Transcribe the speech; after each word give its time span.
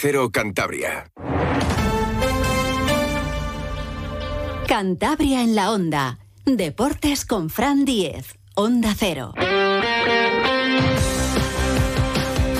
Cero 0.00 0.30
Cantabria. 0.30 1.10
Cantabria 4.68 5.42
en 5.42 5.56
la 5.56 5.72
onda. 5.72 6.20
Deportes 6.44 7.24
con 7.24 7.50
Fran 7.50 7.84
Diez. 7.84 8.38
Onda 8.54 8.94
Cero. 8.96 9.34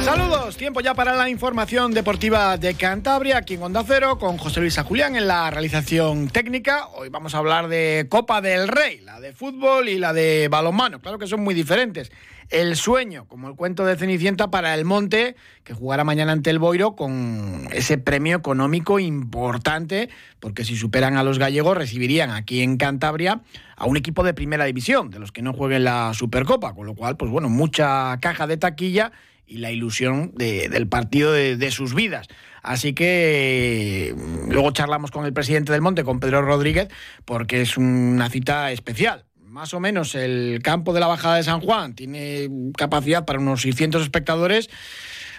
Saludos, 0.05 0.57
tiempo 0.57 0.81
ya 0.81 0.95
para 0.95 1.15
la 1.15 1.29
información 1.29 1.95
deportiva 1.95 2.57
de 2.57 2.75
Cantabria, 2.75 3.37
aquí 3.37 3.55
en 3.55 3.63
Onda 3.63 3.85
Cero, 3.87 4.19
con 4.19 4.37
José 4.37 4.59
Luis 4.59 4.77
Julián 4.77 5.15
en 5.15 5.29
la 5.29 5.49
realización 5.51 6.31
técnica. 6.31 6.89
Hoy 6.89 7.09
vamos 7.09 7.37
a 7.37 7.39
hablar 7.39 7.69
de 7.69 8.09
Copa 8.09 8.41
del 8.41 8.67
Rey, 8.67 8.99
la 9.03 9.21
de 9.21 9.33
fútbol 9.33 9.89
y 9.89 9.99
la 9.99 10.13
de 10.13 10.49
balonmano. 10.49 11.01
Claro 11.01 11.21
que 11.21 11.29
son 11.29 11.43
muy 11.45 11.55
diferentes. 11.55 12.11
El 12.51 12.77
sueño, 12.77 13.27
como 13.29 13.49
el 13.49 13.57
cuento 13.57 13.85
de 13.85 13.97
Cenicienta 13.97 14.51
para 14.51 14.75
el 14.75 14.87
Monte, 14.87 15.37
que 15.65 15.75
jugará 15.75 16.03
mañana 16.05 16.33
ante 16.33 16.49
el 16.49 16.59
Boiro 16.59 16.97
con 16.97 17.69
ese 17.73 17.99
premio 17.99 18.39
económico 18.39 18.99
importante, 18.99 20.09
porque 20.41 20.65
si 20.65 20.75
superan 20.75 21.19
a 21.19 21.23
los 21.23 21.39
gallegos 21.39 21.77
recibirían 21.77 22.31
aquí 22.31 22.63
en 22.63 22.79
Cantabria 22.79 23.43
a 23.77 23.85
un 23.85 23.99
equipo 23.99 24.23
de 24.23 24.33
primera 24.33 24.65
división, 24.65 25.11
de 25.11 25.19
los 25.19 25.31
que 25.31 25.43
no 25.43 25.53
jueguen 25.53 25.85
la 25.85 26.15
Supercopa, 26.15 26.75
con 26.75 26.87
lo 26.87 26.95
cual, 26.95 27.19
pues 27.19 27.31
bueno, 27.31 27.51
mucha 27.51 28.17
caja 28.21 28.47
de 28.47 28.57
taquilla 28.57 29.13
y 29.47 29.59
la 29.59 29.71
ilusión 29.71 30.33
del 30.35 30.89
partido 30.89 31.33
de, 31.33 31.71
sus 31.71 31.95
vidas. 31.95 32.29
Así 32.63 32.95
que 32.95 34.15
mm, 34.17 34.53
luego 34.53 34.71
charlamos 34.71 35.11
con 35.11 35.27
el 35.27 35.35
presidente 35.35 35.73
del 35.73 35.83
Monte, 35.83 36.03
con 36.03 36.19
Pedro 36.19 36.41
Rodríguez, 36.41 36.89
porque 37.27 37.61
es 37.61 37.77
una 37.77 38.31
cita 38.31 38.73
especial. 38.73 39.28
Más 39.59 39.75
o 39.75 39.81
menos 39.81 40.15
el 40.15 40.61
campo 40.63 40.93
de 40.93 41.01
la 41.01 41.09
Bajada 41.09 41.35
de 41.35 41.43
San 41.43 41.61
Juan 41.61 41.93
tiene 41.93 42.49
capacidad 42.77 43.25
para 43.25 43.41
unos 43.41 43.63
600 43.63 44.03
espectadores. 44.03 44.71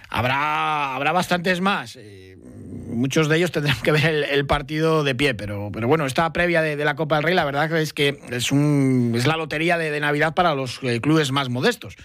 Habrá, 0.10 0.94
habrá 0.94 1.14
bastantes 1.14 1.62
más. 1.62 1.96
Eh, 1.96 2.36
muchos 2.90 3.30
de 3.30 3.38
ellos 3.38 3.54
tendrán 3.54 3.80
que 3.82 3.94
ver 3.94 4.28
el, 4.30 4.46
partido 4.46 5.06
de 5.06 5.16
pie, 5.16 5.36
pero, 5.36 5.70
pero 5.72 5.88
bueno, 5.88 6.06
esta 6.06 6.34
previa 6.34 6.62
de, 6.62 6.76
la 6.84 6.98
Copa 6.98 7.16
del 7.16 7.24
Rey, 7.24 7.34
la 7.34 7.46
verdad 7.46 7.72
es 7.78 7.94
que 7.94 8.20
es, 8.30 8.52
un, 8.52 9.14
es 9.16 9.26
la 9.26 9.38
lotería 9.38 9.78
de, 9.78 9.98
Navidad 10.02 10.34
para 10.34 10.54
los 10.54 10.82
eh, 10.84 11.00
clubes 11.00 11.32
más 11.32 11.48
modestos 11.48 11.96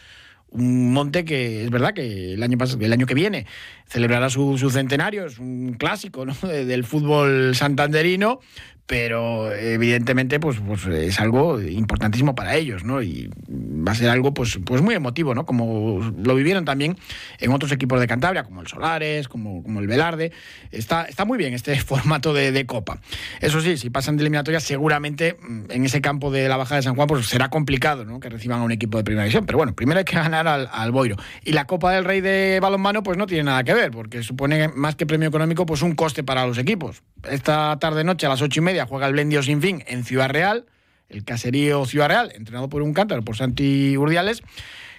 un 0.55 0.93
monte 0.93 1.25
que 1.25 1.65
es 1.65 1.71
verdad 1.71 1.93
que 1.95 2.35
el 2.35 2.43
año, 2.43 2.57
el 2.81 2.93
año 2.93 3.07
que 3.07 3.15
viene 3.15 3.47
celebrará 3.87 4.31
su, 4.31 4.57
centenario, 4.71 5.27
es 5.27 5.39
un 5.39 5.75
clásico 5.75 6.25
del 6.43 6.85
fútbol 6.85 7.55
santanderino, 7.57 8.41
pero 8.87 9.51
evidentemente 9.55 10.39
pues, 10.39 10.59
pues 10.61 10.85
es 10.87 11.19
algo 11.19 11.61
importantísimo 11.61 12.35
para 12.35 12.55
ellos, 12.57 12.85
¿no? 12.85 13.03
Y 13.03 13.31
va 13.49 13.93
a 13.93 13.95
ser 13.95 14.11
algo 14.11 14.35
pues, 14.35 14.59
pues 14.65 14.83
muy 14.83 14.95
emotivo, 14.95 15.35
¿no? 15.35 15.47
Como 15.47 16.13
lo 16.23 16.35
vivieron 16.35 16.67
también 16.67 16.97
en 17.39 17.53
otros 17.53 17.73
equipos 17.73 17.99
de 17.99 18.07
Cantabria, 18.07 18.45
como 18.45 18.61
el 18.61 18.67
Solares, 18.67 19.29
como, 19.29 19.63
como 19.63 19.81
el 19.81 19.87
Velarde. 19.87 20.33
Está, 20.71 21.05
está 21.05 21.25
muy 21.25 21.39
bien 21.39 21.55
este 21.55 21.75
formato 21.81 22.35
de, 22.35 22.65
Copa. 22.67 22.99
Eso 23.41 23.61
sí, 23.61 23.77
si 23.77 23.91
pasan 23.91 24.17
de 24.17 24.23
eliminatoria, 24.23 24.61
seguramente 24.61 25.37
mm, 25.41 25.71
en 25.71 25.85
ese 25.85 26.01
campo 26.01 26.31
de 26.31 26.49
la 26.49 26.57
Baja 26.57 26.77
de 26.77 26.83
San 26.83 26.95
Juan 26.95 27.09
pues 27.09 27.27
será 27.27 27.51
complicado, 27.51 28.05
¿no? 28.05 28.21
Que 28.21 28.29
reciban 28.29 28.61
a 28.61 28.65
un 28.65 28.73
equipo 28.73 28.99
de 28.99 29.05
primera 29.05 29.25
división. 29.25 29.45
Pero 29.47 29.59
bueno, 29.59 29.75
primero 29.75 29.99
hay 29.99 30.05
que 30.05 30.17
ganar 30.17 30.47
al, 30.47 30.69
al 30.73 30.93
Boiro. 30.93 31.17
Y 31.43 31.53
la 31.53 31.67
Copa 31.67 31.93
del 31.93 32.05
Rey 32.05 32.21
de 32.21 32.59
balonmano 32.61 33.03
pues 33.03 33.17
no 33.17 33.27
tiene 33.27 33.45
nada 33.45 33.65
que 33.65 33.75
ver, 33.75 33.91
porque 33.91 34.23
supone 34.23 34.69
más 34.69 34.95
que 34.95 35.07
premio 35.07 35.29
económico 35.29 35.67
pues 35.67 35.83
un 35.83 35.95
coste 35.95 36.23
para 36.23 36.47
los 36.47 36.59
equipos. 36.59 37.03
Esta 37.29 37.79
tarde-noche 37.79 38.27
a 38.27 38.29
las 38.29 38.43
ocho 38.43 38.61
y 38.61 38.63
media 38.63 38.74
juega 38.83 39.07
el 39.07 39.13
Blendio 39.13 39.43
Sin 39.43 39.61
Fin 39.63 39.85
en 39.87 40.05
Ciudad 40.05 40.29
Real, 40.29 40.67
el 41.09 41.25
caserío 41.25 41.87
Ciudad 41.87 42.09
Real, 42.09 42.33
entrenado 42.35 42.69
por 42.69 42.83
un 42.83 42.93
cántaro, 42.93 43.23
por 43.23 43.37
Santi 43.37 43.97
Urdiales, 43.97 44.43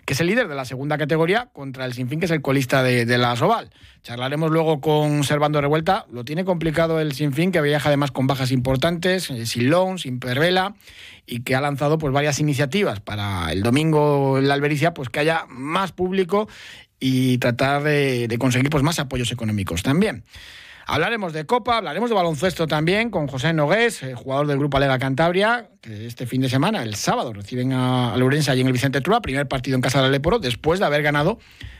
que 0.05 0.13
es 0.13 0.21
el 0.21 0.27
líder 0.27 0.47
de 0.47 0.55
la 0.55 0.65
segunda 0.65 0.99
categoría, 0.99 1.49
contra 1.51 1.83
el 1.85 1.93
Sinfín, 1.93 2.19
que 2.19 2.27
es 2.27 2.31
el 2.31 2.43
colista 2.43 2.83
de, 2.83 3.05
la 3.17 3.35
Soval. 3.35 3.71
Charlaremos 4.03 4.51
luego 4.51 4.79
con 4.79 5.23
Servando 5.23 5.59
Revuelta. 5.59 6.05
Lo 6.11 6.23
tiene 6.23 6.45
complicado 6.45 6.99
el 6.99 7.13
Sinfín, 7.13 7.51
que 7.51 7.59
viaja 7.59 7.89
además 7.89 8.11
con 8.11 8.27
bajas 8.27 8.51
importantes, 8.51 9.31
eh, 9.31 9.47
sin 9.47 9.71
Long, 9.71 9.97
sin 9.97 10.19
Pervela, 10.19 10.75
y 11.25 11.41
que 11.41 11.55
ha 11.55 11.61
lanzado 11.61 11.97
pues, 11.97 12.13
varias 12.13 12.39
iniciativas 12.39 12.99
para 12.99 13.51
el 13.51 13.63
domingo 13.63 14.37
en 14.37 14.47
la 14.47 14.53
Albericia, 14.53 14.93
pues 14.93 15.09
que 15.09 15.21
haya 15.21 15.45
más 15.49 15.91
público 15.91 16.47
y 16.99 17.39
tratar 17.39 17.81
de, 17.81 18.27
de 18.27 18.37
conseguir 18.37 18.69
pues, 18.69 18.83
más 18.83 18.99
apoyos 18.99 19.31
económicos 19.31 19.81
también. 19.81 20.23
Hablaremos 20.87 21.33
de 21.33 21.47
Copa, 21.47 21.77
hablaremos 21.77 22.11
de 22.11 22.15
baloncesto 22.15 22.67
también 22.67 23.09
con 23.09 23.25
José 23.25 23.53
Nogués, 23.53 24.03
eh, 24.03 24.13
jugador 24.13 24.45
del 24.45 24.59
Grupo 24.59 24.77
Alega 24.77 24.99
Cantabria, 24.99 25.69
que 25.81 26.05
este 26.05 26.27
fin 26.27 26.41
de 26.41 26.49
semana, 26.49 26.83
el 26.83 26.93
sábado, 26.93 27.33
reciben 27.33 27.73
a, 27.73 28.15
Lourenço 28.17 28.51
allí 28.51 28.61
en 28.61 28.67
el 28.67 28.73
Vicente 28.73 29.01
Trua, 29.01 29.19
primer 29.19 29.47
partido 29.47 29.75
en 29.75 29.81
casa 29.81 29.97
del 29.97 30.09
Aleporo, 30.09 30.37
después 30.37 30.79
de 30.79 30.85
haber 30.85 31.01
ganado 31.01 31.39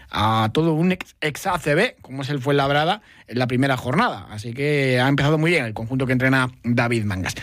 a 0.10 0.50
todo 0.54 0.74
un 0.74 0.92
ex, 0.92 1.46
ACB, 1.46 2.02
como 2.02 2.24
es 2.24 2.30
el 2.30 2.42
Fuenlabrada, 2.42 3.04
en 3.28 3.38
la 3.38 3.46
primera 3.46 3.78
jornada. 3.78 4.26
Así 4.32 4.54
que 4.54 5.00
ha 5.00 5.08
empezado 5.08 5.38
muy 5.38 5.52
bien 5.52 5.66
el 5.66 5.74
conjunto 5.76 6.08
que 6.08 6.14
entrena 6.14 6.50
David 6.64 7.04
Mangas. 7.04 7.36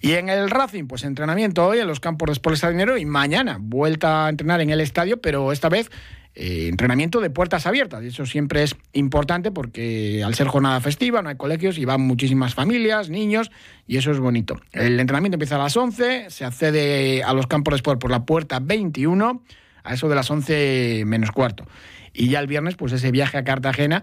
Y 0.00 0.12
en 0.12 0.30
el 0.30 0.48
Racing, 0.48 0.86
pues 0.86 1.04
entrenamiento 1.04 1.66
hoy 1.66 1.78
en 1.80 1.88
los 1.88 2.00
campos 2.00 2.28
de 2.28 2.32
Sport 2.32 2.58
Dinero 2.70 2.96
y 2.96 3.04
mañana 3.04 3.58
vuelta 3.60 4.26
a 4.26 4.28
entrenar 4.30 4.62
en 4.62 4.70
el 4.70 4.80
estadio, 4.80 5.20
pero 5.20 5.52
esta 5.52 5.68
vez 5.68 5.90
eh, 6.34 6.68
entrenamiento 6.68 7.20
de 7.20 7.30
puertas 7.30 7.66
abiertas. 7.66 8.02
Eso 8.02 8.24
siempre 8.24 8.62
es 8.62 8.76
importante 8.92 9.50
porque 9.50 10.22
al 10.24 10.34
ser 10.34 10.46
jornada 10.46 10.80
festiva 10.80 11.20
no 11.20 11.28
hay 11.28 11.36
colegios 11.36 11.76
y 11.78 11.84
van 11.84 12.00
muchísimas 12.00 12.54
familias, 12.54 13.10
niños, 13.10 13.50
y 13.86 13.98
eso 13.98 14.10
es 14.10 14.18
bonito. 14.18 14.60
El 14.72 14.98
entrenamiento 14.98 15.36
empieza 15.36 15.56
a 15.56 15.58
las 15.58 15.76
11, 15.76 16.30
se 16.30 16.44
accede 16.44 17.22
a 17.22 17.34
los 17.34 17.46
campos 17.46 17.72
de 17.72 17.76
sport 17.76 18.00
por 18.00 18.10
la 18.10 18.24
puerta 18.24 18.60
21, 18.60 19.42
a 19.84 19.94
eso 19.94 20.08
de 20.08 20.14
las 20.14 20.30
11 20.30 21.04
menos 21.06 21.30
cuarto. 21.32 21.66
Y 22.14 22.28
ya 22.28 22.40
el 22.40 22.46
viernes, 22.46 22.76
pues 22.76 22.92
ese 22.92 23.10
viaje 23.10 23.38
a 23.38 23.44
Cartagena 23.44 24.02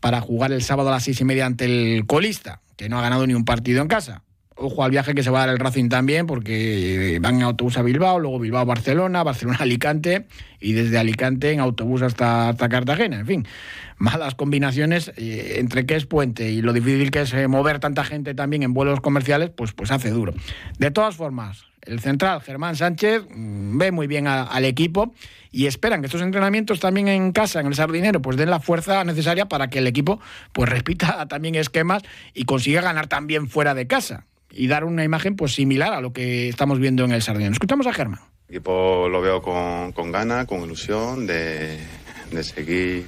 para 0.00 0.20
jugar 0.20 0.52
el 0.52 0.62
sábado 0.62 0.88
a 0.88 0.92
las 0.92 1.04
seis 1.04 1.20
y 1.20 1.24
media 1.24 1.46
ante 1.46 1.64
el 1.64 2.06
colista, 2.06 2.60
que 2.76 2.88
no 2.88 2.98
ha 2.98 3.02
ganado 3.02 3.26
ni 3.26 3.34
un 3.34 3.44
partido 3.44 3.82
en 3.82 3.88
casa 3.88 4.22
ojo 4.60 4.84
al 4.84 4.90
viaje 4.90 5.14
que 5.14 5.22
se 5.22 5.30
va 5.30 5.42
a 5.42 5.46
dar 5.46 5.54
el 5.54 5.58
Racing 5.58 5.88
también, 5.88 6.26
porque 6.26 7.18
van 7.20 7.36
en 7.36 7.42
autobús 7.42 7.78
a 7.78 7.82
Bilbao, 7.82 8.18
luego 8.18 8.38
Bilbao 8.38 8.60
a 8.60 8.64
Barcelona, 8.64 9.22
Barcelona 9.22 9.58
Alicante 9.60 10.26
y 10.60 10.72
desde 10.72 10.98
Alicante 10.98 11.52
en 11.52 11.60
autobús 11.60 12.02
hasta, 12.02 12.50
hasta 12.50 12.68
Cartagena. 12.68 13.20
En 13.20 13.26
fin, 13.26 13.46
malas 13.96 14.34
combinaciones 14.34 15.12
eh, 15.16 15.56
entre 15.58 15.86
que 15.86 15.96
es 15.96 16.06
puente 16.06 16.50
y 16.50 16.62
lo 16.62 16.72
difícil 16.72 17.10
que 17.10 17.22
es 17.22 17.32
eh, 17.32 17.48
mover 17.48 17.80
tanta 17.80 18.04
gente 18.04 18.34
también 18.34 18.62
en 18.62 18.74
vuelos 18.74 19.00
comerciales, 19.00 19.50
pues, 19.50 19.72
pues 19.72 19.90
hace 19.90 20.10
duro. 20.10 20.34
De 20.78 20.90
todas 20.90 21.16
formas, 21.16 21.64
el 21.82 22.00
central 22.00 22.40
Germán 22.42 22.76
Sánchez 22.76 23.24
mm, 23.34 23.78
ve 23.78 23.92
muy 23.92 24.06
bien 24.06 24.26
al 24.26 24.64
equipo 24.64 25.14
y 25.50 25.66
esperan 25.66 26.00
que 26.00 26.06
estos 26.06 26.22
entrenamientos 26.22 26.80
también 26.80 27.08
en 27.08 27.32
casa, 27.32 27.60
en 27.60 27.66
el 27.66 27.74
Sardinero, 27.74 28.22
pues 28.22 28.36
den 28.36 28.50
la 28.50 28.60
fuerza 28.60 29.02
necesaria 29.04 29.46
para 29.46 29.68
que 29.68 29.78
el 29.78 29.86
equipo 29.86 30.20
pues 30.52 30.68
repita 30.70 31.26
también 31.28 31.54
esquemas 31.54 32.02
y 32.34 32.44
consiga 32.44 32.82
ganar 32.82 33.06
también 33.06 33.48
fuera 33.48 33.74
de 33.74 33.86
casa 33.86 34.26
y 34.52 34.66
dar 34.66 34.84
una 34.84 35.04
imagen 35.04 35.36
pues 35.36 35.54
similar 35.54 35.92
a 35.92 36.00
lo 36.00 36.12
que 36.12 36.48
estamos 36.48 36.78
viendo 36.78 37.04
en 37.04 37.12
el 37.12 37.22
Sardinero. 37.22 37.52
Escuchamos 37.52 37.86
a 37.86 37.92
Germán. 37.92 38.20
El 38.48 38.56
equipo 38.56 39.08
lo 39.08 39.20
veo 39.20 39.40
con, 39.40 39.92
con 39.92 40.10
ganas, 40.10 40.46
con 40.46 40.62
ilusión 40.62 41.26
de, 41.26 41.78
de 42.30 42.44
seguir 42.44 43.06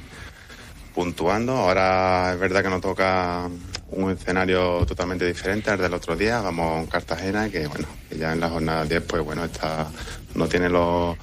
puntuando. 0.94 1.52
Ahora 1.52 2.32
es 2.32 2.38
verdad 2.38 2.62
que 2.62 2.70
nos 2.70 2.80
toca 2.80 3.48
un 3.90 4.10
escenario 4.10 4.86
totalmente 4.86 5.26
diferente 5.26 5.70
al 5.70 5.78
del 5.78 5.94
otro 5.94 6.16
día. 6.16 6.40
Vamos 6.40 6.86
a 6.86 6.90
Cartagena, 6.90 7.50
que 7.50 7.66
bueno, 7.66 7.88
ya 8.16 8.32
en 8.32 8.40
la 8.40 8.48
jornada 8.48 8.84
10, 8.84 9.02
pues 9.02 9.22
bueno, 9.22 9.44
está, 9.44 9.90
no 10.34 10.46
tiene 10.48 10.68
los, 10.68 11.16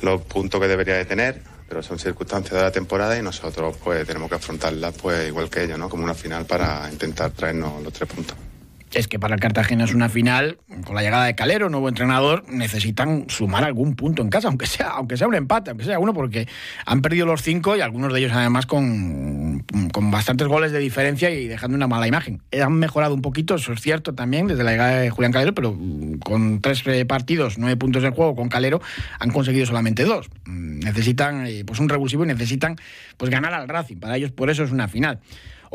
los 0.00 0.22
puntos 0.22 0.60
que 0.60 0.68
debería 0.68 0.94
de 0.94 1.04
tener, 1.04 1.42
pero 1.68 1.82
son 1.82 1.98
circunstancias 1.98 2.54
de 2.54 2.62
la 2.62 2.70
temporada 2.70 3.18
y 3.18 3.22
nosotros 3.22 3.76
pues 3.82 4.06
tenemos 4.06 4.28
que 4.28 4.36
afrontarlas 4.36 4.94
pues 4.94 5.26
igual 5.28 5.50
que 5.50 5.64
ellos, 5.64 5.78
¿no? 5.78 5.88
Como 5.88 6.04
una 6.04 6.14
final 6.14 6.46
para 6.46 6.88
intentar 6.90 7.32
traernos 7.32 7.82
los 7.82 7.92
tres 7.92 8.08
puntos 8.08 8.45
es 8.96 9.08
que 9.08 9.18
para 9.18 9.34
el 9.34 9.40
Cartagena 9.40 9.84
es 9.84 9.92
una 9.92 10.08
final, 10.08 10.58
con 10.86 10.94
la 10.94 11.02
llegada 11.02 11.26
de 11.26 11.34
Calero, 11.34 11.68
nuevo 11.68 11.88
entrenador, 11.90 12.44
necesitan 12.48 13.26
sumar 13.28 13.62
algún 13.62 13.94
punto 13.94 14.22
en 14.22 14.30
casa, 14.30 14.48
aunque 14.48 14.66
sea, 14.66 14.88
aunque 14.88 15.18
sea 15.18 15.28
un 15.28 15.34
empate, 15.34 15.70
aunque 15.70 15.84
sea 15.84 15.98
uno, 15.98 16.14
porque 16.14 16.48
han 16.86 17.02
perdido 17.02 17.26
los 17.26 17.42
cinco 17.42 17.76
y 17.76 17.82
algunos 17.82 18.10
de 18.12 18.20
ellos 18.20 18.32
además 18.32 18.64
con, 18.64 19.66
con 19.92 20.10
bastantes 20.10 20.48
goles 20.48 20.72
de 20.72 20.78
diferencia 20.78 21.30
y 21.30 21.46
dejando 21.46 21.76
una 21.76 21.86
mala 21.86 22.08
imagen. 22.08 22.40
Han 22.58 22.72
mejorado 22.72 23.14
un 23.14 23.20
poquito, 23.20 23.56
eso 23.56 23.74
es 23.74 23.82
cierto 23.82 24.14
también, 24.14 24.46
desde 24.46 24.64
la 24.64 24.70
llegada 24.70 25.00
de 25.00 25.10
Julián 25.10 25.32
Calero, 25.32 25.54
pero 25.54 25.76
con 26.24 26.62
tres 26.62 26.82
eh, 26.86 27.04
partidos, 27.04 27.58
nueve 27.58 27.76
puntos 27.76 28.02
de 28.02 28.08
juego 28.08 28.34
con 28.34 28.48
Calero, 28.48 28.80
han 29.18 29.30
conseguido 29.30 29.66
solamente 29.66 30.04
dos. 30.04 30.30
Mm, 30.46 30.78
necesitan 30.78 31.46
eh, 31.46 31.64
pues 31.66 31.80
un 31.80 31.90
revulsivo 31.90 32.24
y 32.24 32.28
necesitan 32.28 32.76
pues 33.18 33.30
ganar 33.30 33.52
al 33.52 33.68
Racing. 33.68 33.96
Para 33.96 34.16
ellos 34.16 34.30
por 34.30 34.48
eso 34.48 34.64
es 34.64 34.72
una 34.72 34.88
final. 34.88 35.20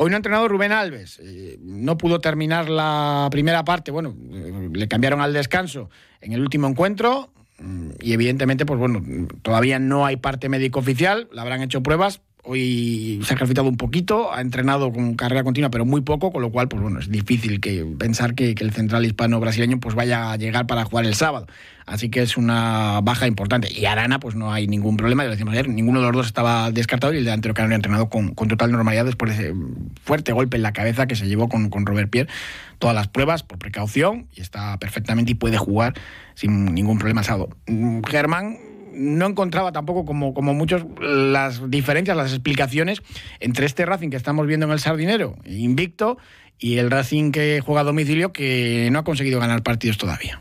Hoy 0.04 0.10
no 0.10 0.16
ha 0.16 0.18
entrenado 0.18 0.48
Rubén 0.48 0.72
Alves. 0.72 1.20
Eh, 1.22 1.60
no 1.62 1.96
pudo 1.96 2.20
terminar 2.20 2.72
la 2.72 3.28
primera 3.30 3.64
parte. 3.64 3.92
Bueno, 3.92 4.16
eh, 4.32 4.70
le 4.74 4.88
cambiaron 4.88 5.22
al 5.22 5.32
descanso 5.32 5.92
en 6.22 6.34
el 6.34 6.42
último 6.42 6.66
encuentro. 6.66 7.32
Mm, 7.60 7.90
y 8.02 8.14
evidentemente, 8.14 8.66
pues 8.66 8.80
bueno, 8.80 9.00
todavía 9.44 9.78
no 9.78 10.04
hay 10.04 10.18
parte 10.18 10.50
médico 10.50 10.80
oficial. 10.80 11.30
Le 11.32 11.40
habrán 11.40 11.62
hecho 11.62 11.84
pruebas. 11.84 12.20
Hoy 12.44 13.22
se 13.24 13.34
ha 13.34 13.36
ejercitado 13.36 13.70
un 13.70 13.78
poquito, 13.78 14.34
ha 14.34 14.42
entrenado 14.42 14.92
con 14.92 15.14
carrera 15.14 15.44
continua, 15.44 15.70
pero 15.70 15.86
muy 15.86 16.02
poco, 16.02 16.32
con 16.32 16.42
lo 16.42 16.52
cual, 16.52 16.68
pues 16.68 16.82
bueno, 16.82 17.00
es 17.00 17.12
difícil 17.12 17.60
que 17.60 17.86
pensar 18.00 18.34
que, 18.34 18.56
el 18.58 18.72
central 18.72 19.06
hispano-brasileño 19.06 19.80
pues 19.80 19.94
vaya 19.94 20.32
a 20.32 20.38
llegar 20.38 20.66
para 20.66 20.84
jugar 20.84 21.06
el 21.06 21.14
sábado. 21.14 21.46
Así 21.86 22.10
que 22.10 22.22
es 22.22 22.38
una 22.38 23.00
baja 23.04 23.28
importante. 23.28 23.72
Y 23.72 23.86
Arana, 23.86 24.20
pues 24.20 24.34
no 24.34 24.52
hay 24.52 24.68
ningún 24.68 24.98
problema, 24.98 25.24
ya 25.24 25.28
lo 25.28 25.32
decíamos 25.32 25.54
ayer, 25.54 25.70
ninguno 25.70 26.00
de 26.00 26.08
los 26.08 26.16
dos 26.16 26.26
estaba 26.26 26.72
descartado 26.72 27.14
y 27.14 27.18
el 27.18 27.26
delantero 27.26 27.54
que 27.54 27.62
ha 27.62 27.66
entrenado 27.66 28.10
con, 28.10 28.34
total 28.34 28.72
normalidad 28.72 29.06
después 29.06 29.38
de 29.38 29.50
ese 29.50 29.56
fuerte 30.04 30.32
golpe 30.32 30.58
en 30.58 30.64
la 30.64 30.74
cabeza 30.74 31.06
que 31.06 31.16
se 31.16 31.28
llevó 31.28 31.48
con, 31.48 31.70
con 31.70 31.86
Robert 31.86 32.10
Pierre. 32.10 32.30
Todas 32.80 32.96
las 32.96 33.08
pruebas 33.08 33.44
por 33.44 33.60
precaución 33.60 34.28
y 34.34 34.42
está 34.42 34.80
perfectamente 34.80 35.34
y 35.34 35.36
puede 35.36 35.58
jugar 35.58 35.94
sin 36.34 36.74
ningún 36.74 36.98
problema 36.98 37.22
sábado. 37.22 37.50
Germán 38.08 38.71
no 38.92 39.28
encontraba 39.28 39.72
tampoco, 39.72 40.06
como, 40.06 40.34
como 40.34 40.54
muchos, 40.54 40.84
las 41.00 41.70
diferencias, 41.70 42.16
las 42.18 42.32
explicaciones 42.32 43.02
entre 43.40 43.66
este 43.66 43.86
Racing 43.86 44.10
que 44.10 44.18
estamos 44.18 44.48
viendo 44.48 44.66
en 44.66 44.72
el 44.72 44.80
Sardinero, 44.80 45.36
invicto, 45.46 46.18
y 46.60 46.78
el 46.78 46.92
Racing 46.92 47.32
que 47.32 47.62
juega 47.66 47.82
a 47.82 47.84
domicilio 47.84 48.32
que 48.32 48.90
no 48.92 49.00
ha 49.00 49.04
conseguido 49.04 49.40
ganar 49.40 49.64
partidos 49.64 49.98
todavía. 49.98 50.40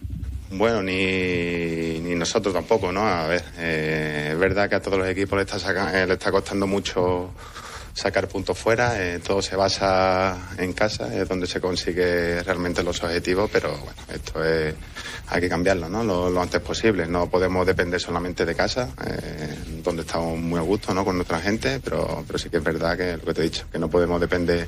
Bueno, 0.51 0.83
ni, 0.83 2.01
ni 2.01 2.15
nosotros 2.15 2.53
tampoco, 2.53 2.93
¿no? 2.93 3.07
A 3.07 3.27
ver, 3.27 3.43
eh, 3.57 4.31
es 4.33 4.39
verdad 4.39 4.69
que 4.69 4.75
a 4.75 4.83
todos 4.83 4.99
los 4.99 5.09
equipos 5.09 5.37
le 5.37 5.45
está, 5.45 6.03
eh, 6.03 6.07
le 6.07 6.15
está 6.15 6.31
costando 6.31 6.67
mucho 6.67 7.33
sacar 7.95 8.29
puntos 8.29 8.59
fuera, 8.59 9.01
eh, 9.01 9.21
todo 9.21 9.43
se 9.43 9.57
basa 9.57 10.37
en 10.59 10.73
casa, 10.73 11.15
es 11.15 11.29
donde 11.29 11.47
se 11.47 11.61
consigue 11.61 12.43
realmente 12.43 12.83
los 12.83 13.03
objetivos, 13.03 13.49
pero 13.53 13.71
bueno, 13.71 14.03
esto 14.13 14.45
es, 14.45 14.75
hay 15.31 15.41
que 15.41 15.49
cambiarlo 15.49 15.89
¿no? 15.89 16.03
lo, 16.03 16.43
antes 16.43 16.61
posible, 16.61 17.07
no 17.07 17.31
podemos 17.31 17.65
depender 17.65 18.01
solamente 18.01 18.45
de 18.45 18.55
casa, 18.55 18.91
eh, 19.07 19.81
donde 19.83 20.03
estamos 20.03 20.37
muy 20.37 20.59
a 20.59 20.63
gusto 20.63 20.93
¿no? 20.93 21.05
con 21.05 21.17
nuestra 21.17 21.41
gente, 21.41 21.81
pero, 21.83 22.25
sí 22.37 22.51
que 22.51 22.57
es 22.57 22.65
verdad 22.65 22.97
que 22.97 23.17
lo 23.17 23.25
que 23.25 23.35
te 23.35 23.41
he 23.41 23.45
dicho, 23.45 23.67
que 23.71 23.79
no 23.79 23.89
podemos 23.89 24.21
depender 24.21 24.67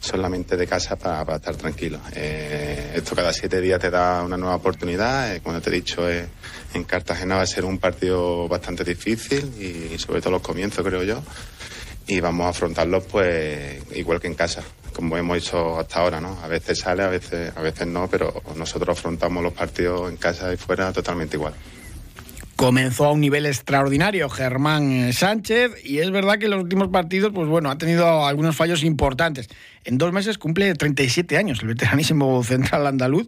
solamente 0.00 0.56
de 0.56 0.66
casa 0.66 0.96
para, 0.96 1.36
estar 1.36 1.56
tranquilos. 1.56 2.00
Eh, 2.14 2.92
esto 2.94 3.14
cada 3.14 3.32
siete 3.34 3.60
días 3.60 3.80
te 3.80 3.90
da 3.90 4.22
una 4.22 4.38
nueva 4.38 4.56
oportunidad, 4.56 5.40
como 5.42 5.60
te 5.60 5.68
he 5.68 5.74
dicho, 5.74 6.08
en 6.08 6.84
Cartagena 6.84 7.36
va 7.36 7.42
a 7.42 7.46
ser 7.46 7.66
un 7.66 7.78
partido 7.78 8.48
bastante 8.48 8.84
difícil 8.84 9.52
y 9.60 9.98
sobre 9.98 10.22
todo 10.22 10.32
los 10.32 10.42
comienzos 10.42 10.84
creo 10.84 11.02
yo 11.02 11.22
y 12.06 12.20
vamos 12.20 12.46
a 12.46 12.48
afrontarlos 12.48 13.04
pues 13.04 13.82
igual 13.94 14.18
que 14.20 14.26
en 14.26 14.34
casa, 14.34 14.62
como 14.98 15.16
hemos 15.16 15.38
hecho 15.38 15.78
hasta 15.78 16.00
ahora, 16.00 16.20
¿no? 16.20 16.36
A 16.42 16.48
veces 16.48 16.80
sale, 16.80 17.04
a 17.04 17.08
veces, 17.08 17.52
a 17.56 17.62
veces 17.62 17.86
no, 17.86 18.08
pero 18.08 18.42
nosotros 18.56 18.98
afrontamos 18.98 19.44
los 19.44 19.52
partidos 19.52 20.10
en 20.10 20.16
casa 20.16 20.52
y 20.52 20.56
fuera 20.56 20.92
totalmente 20.92 21.36
igual. 21.36 21.54
Comenzó 22.56 23.04
a 23.04 23.12
un 23.12 23.20
nivel 23.20 23.46
extraordinario 23.46 24.28
Germán 24.28 25.12
Sánchez 25.12 25.84
y 25.84 25.98
es 25.98 26.10
verdad 26.10 26.38
que 26.38 26.46
en 26.46 26.50
los 26.50 26.64
últimos 26.64 26.88
partidos, 26.88 27.30
pues 27.32 27.46
bueno, 27.46 27.70
ha 27.70 27.78
tenido 27.78 28.26
algunos 28.26 28.56
fallos 28.56 28.82
importantes. 28.82 29.48
En 29.88 29.96
dos 29.96 30.12
meses 30.12 30.36
cumple 30.36 30.74
37 30.74 31.38
años 31.38 31.60
el 31.62 31.68
veteranísimo 31.68 32.44
central 32.44 32.86
andaluz 32.86 33.26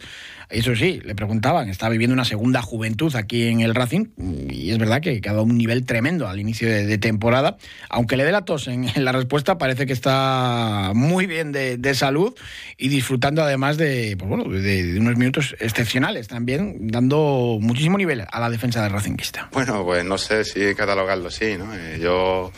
eso 0.50 0.74
sí, 0.74 1.00
le 1.04 1.14
preguntaban, 1.14 1.68
está 1.68 1.88
viviendo 1.88 2.12
una 2.12 2.24
segunda 2.24 2.60
juventud 2.60 3.14
aquí 3.14 3.46
en 3.46 3.60
el 3.60 3.72
Racing 3.72 4.06
y 4.50 4.72
es 4.72 4.78
verdad 4.78 5.00
que, 5.00 5.20
ha 5.24 5.30
dado 5.30 5.44
un 5.44 5.56
nivel 5.56 5.86
tremendo 5.86 6.26
al 6.26 6.40
inicio 6.40 6.68
de, 6.68 6.98
temporada. 6.98 7.56
Aunque 7.88 8.16
le 8.16 8.24
dé 8.24 8.32
la 8.32 8.44
tos 8.44 8.66
en, 8.66 8.90
la 8.96 9.12
respuesta, 9.12 9.58
parece 9.58 9.86
que 9.86 9.92
está 9.92 10.90
muy 10.92 11.26
bien 11.26 11.52
de, 11.52 11.94
salud 11.94 12.34
y 12.76 12.88
disfrutando 12.88 13.42
además 13.42 13.76
de, 13.76 14.16
pues 14.18 14.62
de, 14.62 14.98
unos 14.98 15.16
minutos 15.16 15.54
excepcionales 15.60 16.26
también, 16.26 16.88
dando 16.88 17.58
muchísimo 17.60 17.96
nivel 17.96 18.26
a 18.28 18.40
la 18.40 18.50
defensa 18.50 18.82
del 18.82 18.92
Racingista. 18.92 19.48
Bueno, 19.52 19.84
pues 19.84 20.04
no 20.04 20.18
sé 20.18 20.44
si 20.44 20.74
catalogarlo 20.74 21.28
así, 21.28 21.56
¿no? 21.56 21.72
Eh, 21.74 22.00
yo 22.02 22.50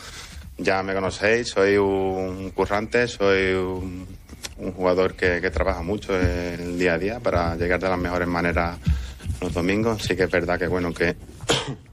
ya 0.63 0.81
me 0.81 0.93
conocéis, 0.93 1.49
soy 1.49 1.77
un 1.77 2.51
currante, 2.51 3.07
soy 3.07 3.53
un 3.53 4.71
jugador 4.71 5.13
que, 5.15 5.41
trabaja 5.51 5.81
mucho 5.81 6.17
el 6.19 6.79
día 6.79 6.93
a 6.93 6.97
día 6.97 7.19
para 7.19 7.55
llegar 7.55 7.79
de 7.79 7.89
las 7.89 7.99
mejores 7.99 8.27
maneras 8.27 8.77
los 9.41 9.53
domingos. 9.53 10.01
Sí 10.01 10.15
que 10.15 10.23
es 10.23 10.31
verdad 10.31 10.57
que 10.57 10.67
bueno 10.67 10.93
que, 10.93 11.15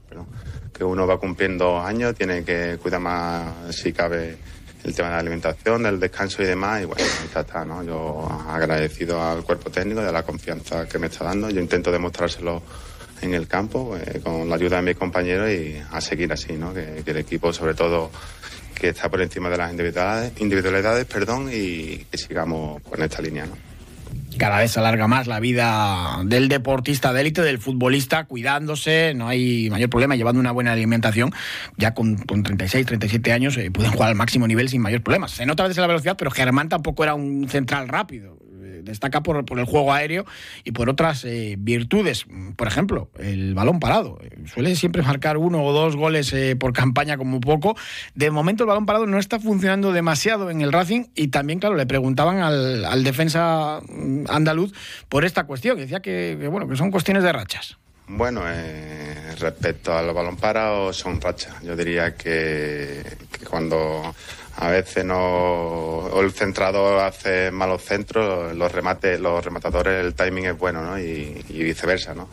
que 0.73 0.83
uno 0.83 1.05
va 1.05 1.19
cumpliendo 1.19 1.79
años, 1.79 2.15
tiene 2.15 2.43
que 2.43 2.77
cuidar 2.81 3.01
más 3.01 3.75
si 3.75 3.91
cabe 3.91 4.37
el 4.83 4.95
tema 4.95 5.09
de 5.09 5.13
la 5.15 5.19
alimentación, 5.19 5.83
del 5.83 5.99
descanso 5.99 6.41
y 6.41 6.45
demás. 6.45 6.81
Y 6.81 6.85
bueno, 6.85 7.03
ya 7.33 7.41
está, 7.41 7.65
¿no? 7.65 7.83
Yo 7.83 8.27
agradecido 8.47 9.21
al 9.21 9.43
cuerpo 9.43 9.69
técnico 9.69 10.01
de 10.01 10.11
la 10.11 10.23
confianza 10.23 10.87
que 10.87 10.97
me 10.97 11.07
está 11.07 11.25
dando. 11.25 11.49
Yo 11.49 11.59
intento 11.59 11.91
demostrárselo 11.91 12.63
en 13.21 13.35
el 13.35 13.47
campo 13.47 13.95
eh, 13.97 14.19
con 14.23 14.49
la 14.49 14.55
ayuda 14.55 14.77
de 14.77 14.81
mis 14.81 14.97
compañeros 14.97 15.51
y 15.51 15.79
a 15.91 16.01
seguir 16.01 16.33
así, 16.33 16.53
¿no? 16.53 16.73
que 16.73 17.03
el 17.05 17.17
equipo 17.17 17.53
sobre 17.53 17.75
todo 17.75 18.09
que 18.81 18.89
está 18.89 19.09
por 19.09 19.21
encima 19.21 19.47
de 19.51 19.57
las 19.57 19.71
individualidades, 19.71 21.05
perdón, 21.05 21.49
y 21.53 21.97
que 22.09 22.17
sigamos 22.17 22.81
con 22.81 22.99
esta 23.03 23.21
línea. 23.21 23.45
¿no? 23.45 23.55
cada 24.37 24.57
vez 24.57 24.71
se 24.71 24.79
alarga 24.79 25.07
más 25.07 25.27
la 25.27 25.39
vida 25.39 26.19
del 26.25 26.47
deportista 26.47 27.13
de 27.13 27.21
élite, 27.21 27.43
del 27.43 27.59
futbolista, 27.59 28.23
cuidándose, 28.25 29.13
no 29.13 29.27
hay 29.27 29.69
mayor 29.69 29.91
problema, 29.91 30.15
llevando 30.15 30.39
una 30.39 30.51
buena 30.51 30.71
alimentación. 30.71 31.31
Ya 31.77 31.93
con, 31.93 32.15
36, 32.25 32.87
37 32.87 33.31
años 33.33 33.55
eh, 33.57 33.69
pueden 33.69 33.91
jugar 33.91 34.09
al 34.09 34.15
máximo 34.15 34.47
nivel 34.47 34.67
sin 34.67 34.81
mayor 34.81 35.03
problema. 35.03 35.27
Se 35.27 35.45
nota 35.45 35.63
a 35.63 35.67
veces 35.67 35.81
la 35.81 35.87
velocidad, 35.87 36.17
pero 36.17 36.31
Germán 36.31 36.69
tampoco 36.69 37.03
era 37.03 37.13
un 37.13 37.49
central 37.49 37.87
rápido 37.87 38.40
destaca 38.83 39.21
por, 39.21 39.43
el 39.59 39.65
juego 39.65 39.93
aéreo 39.93 40.25
y 40.63 40.71
por 40.71 40.89
otras 40.89 41.25
eh, 41.25 41.55
virtudes. 41.57 42.25
Por 42.55 42.67
ejemplo, 42.67 43.09
el 43.19 43.53
balón 43.53 43.79
parado. 43.79 44.19
Suele 44.45 44.75
siempre 44.75 45.01
marcar 45.01 45.37
uno 45.37 45.63
o 45.63 45.73
dos 45.73 45.95
goles 45.95 46.31
eh, 46.33 46.55
por 46.55 46.73
campaña 46.81 47.17
como 47.17 47.39
poco. 47.39 47.75
De 48.15 48.31
momento 48.31 48.63
el 48.63 48.67
balón 48.67 48.85
parado 48.85 49.05
no 49.07 49.19
está 49.19 49.39
funcionando 49.39 49.91
demasiado 49.91 50.49
en 50.49 50.61
el 50.61 50.71
Racing 50.71 51.05
y 51.15 51.29
también, 51.29 51.59
claro, 51.59 51.75
le 51.75 51.85
preguntaban 51.85 52.39
al, 52.39 53.03
defensa 53.03 53.79
andaluz 54.29 54.73
por 55.09 55.25
esta 55.25 55.45
cuestión, 55.45 55.77
decía 55.77 56.01
que, 56.01 56.47
bueno, 56.49 56.67
que 56.67 56.75
son 56.75 56.91
cuestiones 56.91 57.23
de 57.23 57.31
rachas. 57.31 57.77
Bueno, 58.13 58.41
eh, 58.45 59.35
respecto 59.39 59.93
al 59.97 60.13
balón 60.13 60.35
parado, 60.35 60.91
son 60.91 61.21
rachas. 61.21 61.63
Yo 61.63 61.77
diría 61.77 62.13
que, 62.13 63.01
cuando 63.49 64.13
a 64.57 64.69
veces 64.69 65.05
no 65.05 66.09
el 66.19 66.31
centrador 66.33 66.99
hace 66.99 67.51
malos 67.51 67.83
centros, 67.83 68.53
los 68.53 68.69
remates, 68.69 69.17
los 69.17 69.43
rematadores, 69.43 70.03
el 70.05 70.13
timing 70.13 70.47
es 70.47 70.57
bueno, 70.57 70.83
¿no? 70.83 70.99
Y, 70.99 71.41
viceversa, 71.47 72.13
¿no? 72.13 72.27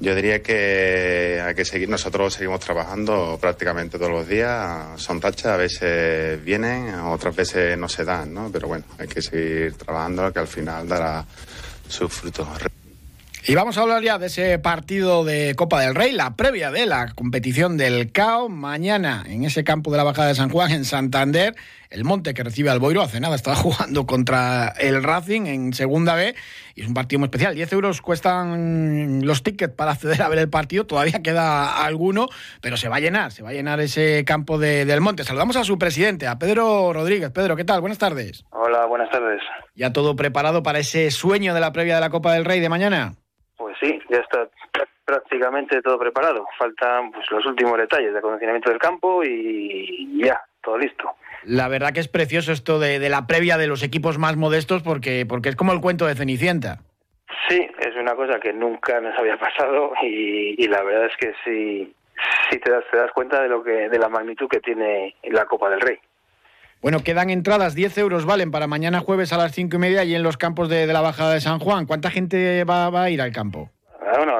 Yo 0.00 0.14
diría 0.14 0.42
que 0.42 1.42
hay 1.44 1.54
que 1.54 1.66
seguir, 1.66 1.88
nosotros 1.90 2.32
seguimos 2.32 2.60
trabajando 2.60 3.38
prácticamente 3.38 3.98
todos 3.98 4.10
los 4.10 4.26
días, 4.26 5.00
son 5.00 5.20
tachas, 5.20 5.52
a 5.52 5.56
veces 5.58 6.42
vienen, 6.42 6.94
otras 6.94 7.36
veces 7.36 7.76
no 7.76 7.90
se 7.90 8.04
dan, 8.04 8.32
¿no? 8.32 8.50
Pero 8.50 8.68
bueno, 8.68 8.86
hay 8.98 9.06
que 9.06 9.20
seguir 9.20 9.74
trabajando 9.74 10.32
que 10.32 10.38
al 10.38 10.48
final 10.48 10.88
dará 10.88 11.26
sus 11.88 12.10
frutos. 12.10 12.48
Y 13.46 13.54
vamos 13.54 13.76
a 13.76 13.82
hablar 13.82 14.02
ya 14.02 14.16
de 14.16 14.28
ese 14.28 14.58
partido 14.58 15.22
de 15.22 15.54
Copa 15.54 15.78
del 15.82 15.94
Rey, 15.94 16.12
la 16.12 16.34
previa 16.34 16.70
de 16.70 16.86
la 16.86 17.12
competición 17.14 17.76
del 17.76 18.10
CAO. 18.10 18.48
Mañana 18.48 19.22
en 19.26 19.44
ese 19.44 19.64
campo 19.64 19.90
de 19.90 19.98
la 19.98 20.02
Bajada 20.02 20.28
de 20.28 20.34
San 20.34 20.48
Juan, 20.48 20.70
en 20.70 20.86
Santander, 20.86 21.54
el 21.90 22.04
Monte 22.04 22.32
que 22.32 22.42
recibe 22.42 22.70
al 22.70 22.78
Boiro, 22.78 23.02
hace 23.02 23.20
nada 23.20 23.36
estaba 23.36 23.54
jugando 23.60 24.06
contra 24.06 24.68
el 24.78 25.02
Racing 25.02 25.42
en 25.42 25.74
Segunda 25.74 26.14
B. 26.14 26.34
Y 26.74 26.80
es 26.80 26.88
un 26.88 26.94
partido 26.94 27.18
muy 27.18 27.26
especial. 27.26 27.54
10 27.54 27.70
euros 27.74 28.00
cuestan 28.00 29.26
los 29.26 29.42
tickets 29.42 29.74
para 29.74 29.90
acceder 29.90 30.22
a 30.22 30.28
ver 30.30 30.38
el 30.38 30.48
partido. 30.48 30.86
Todavía 30.86 31.20
queda 31.22 31.84
alguno, 31.84 32.28
pero 32.62 32.78
se 32.78 32.88
va 32.88 32.96
a 32.96 33.00
llenar, 33.00 33.30
se 33.30 33.42
va 33.42 33.50
a 33.50 33.52
llenar 33.52 33.78
ese 33.78 34.24
campo 34.24 34.56
del 34.56 35.02
Monte. 35.02 35.22
Saludamos 35.22 35.56
a 35.56 35.64
su 35.64 35.78
presidente, 35.78 36.26
a 36.26 36.38
Pedro 36.38 36.94
Rodríguez. 36.94 37.30
Pedro, 37.30 37.56
¿qué 37.56 37.64
tal? 37.64 37.82
Buenas 37.82 37.98
tardes. 37.98 38.46
Hola, 38.52 38.86
buenas 38.86 39.10
tardes. 39.10 39.42
¿Ya 39.74 39.92
todo 39.92 40.16
preparado 40.16 40.62
para 40.62 40.78
ese 40.78 41.10
sueño 41.10 41.52
de 41.52 41.60
la 41.60 41.72
previa 41.72 41.96
de 41.96 42.00
la 42.00 42.08
Copa 42.08 42.32
del 42.32 42.46
Rey 42.46 42.60
de 42.60 42.70
mañana? 42.70 43.16
Ya 44.14 44.20
está 44.20 44.48
prácticamente 45.04 45.82
todo 45.82 45.98
preparado. 45.98 46.46
Faltan 46.56 47.10
pues, 47.10 47.28
los 47.30 47.44
últimos 47.46 47.76
detalles 47.78 48.12
de 48.12 48.18
acondicionamiento 48.18 48.70
del 48.70 48.78
campo 48.78 49.24
y 49.24 50.22
ya, 50.22 50.40
todo 50.62 50.78
listo. 50.78 51.10
La 51.44 51.68
verdad 51.68 51.92
que 51.92 52.00
es 52.00 52.08
precioso 52.08 52.52
esto 52.52 52.78
de, 52.78 53.08
la 53.08 53.26
previa 53.26 53.58
de 53.58 53.66
los 53.66 53.82
equipos 53.82 54.18
más 54.18 54.36
modestos 54.36 54.82
porque, 54.82 55.26
porque 55.28 55.50
es 55.50 55.56
como 55.56 55.72
el 55.72 55.80
cuento 55.80 56.06
de 56.06 56.14
Cenicienta. 56.14 56.78
Sí, 57.48 57.68
es 57.80 57.96
una 57.96 58.14
cosa 58.14 58.38
que 58.38 58.52
nunca 58.52 59.00
nos 59.00 59.18
había 59.18 59.36
pasado 59.36 59.92
y, 60.02 60.66
la 60.68 60.82
verdad 60.82 61.06
es 61.06 61.16
que 61.18 61.34
sí, 61.44 61.94
sí 62.50 62.58
te 62.58 62.70
das, 62.70 62.84
te 62.90 62.96
das 62.96 63.10
cuenta 63.12 63.42
de, 63.42 63.48
lo 63.48 63.62
que, 63.62 63.88
de 63.88 63.98
la 63.98 64.08
magnitud 64.08 64.48
que 64.48 64.60
tiene 64.60 65.16
la 65.24 65.44
Copa 65.44 65.68
del 65.68 65.80
Rey. 65.80 65.98
Bueno, 66.84 67.00
quedan 67.02 67.30
entradas, 67.30 67.74
10 67.74 67.96
euros 67.96 68.26
valen 68.26 68.50
para 68.50 68.66
mañana 68.66 69.00
jueves 69.00 69.32
a 69.32 69.38
las 69.38 69.52
5 69.52 69.74
y 69.74 69.78
media 69.78 70.04
y 70.04 70.14
en 70.14 70.22
los 70.22 70.36
campos 70.36 70.68
de, 70.68 70.86
la 70.86 71.00
Bajada 71.00 71.32
de 71.32 71.40
San 71.40 71.58
Juan. 71.58 71.86
¿Cuánta 71.86 72.10
gente 72.10 72.62
va, 72.64 72.88
a 73.02 73.08
ir 73.08 73.22
al 73.22 73.32
campo? 73.32 73.70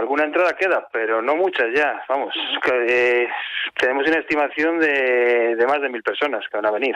Alguna 0.04 0.24
entrada 0.24 0.52
queda, 0.52 0.86
pero 0.92 1.22
no 1.22 1.34
muchas 1.34 1.68
ya. 1.74 2.04
Vamos, 2.10 2.34
eh, 2.86 3.26
tenemos 3.80 4.06
una 4.06 4.18
estimación 4.18 4.78
de, 4.78 5.56
más 5.66 5.80
de 5.80 5.88
mil 5.88 6.02
personas 6.02 6.44
que 6.46 6.58
van 6.58 6.66
a 6.66 6.70
venir. 6.70 6.94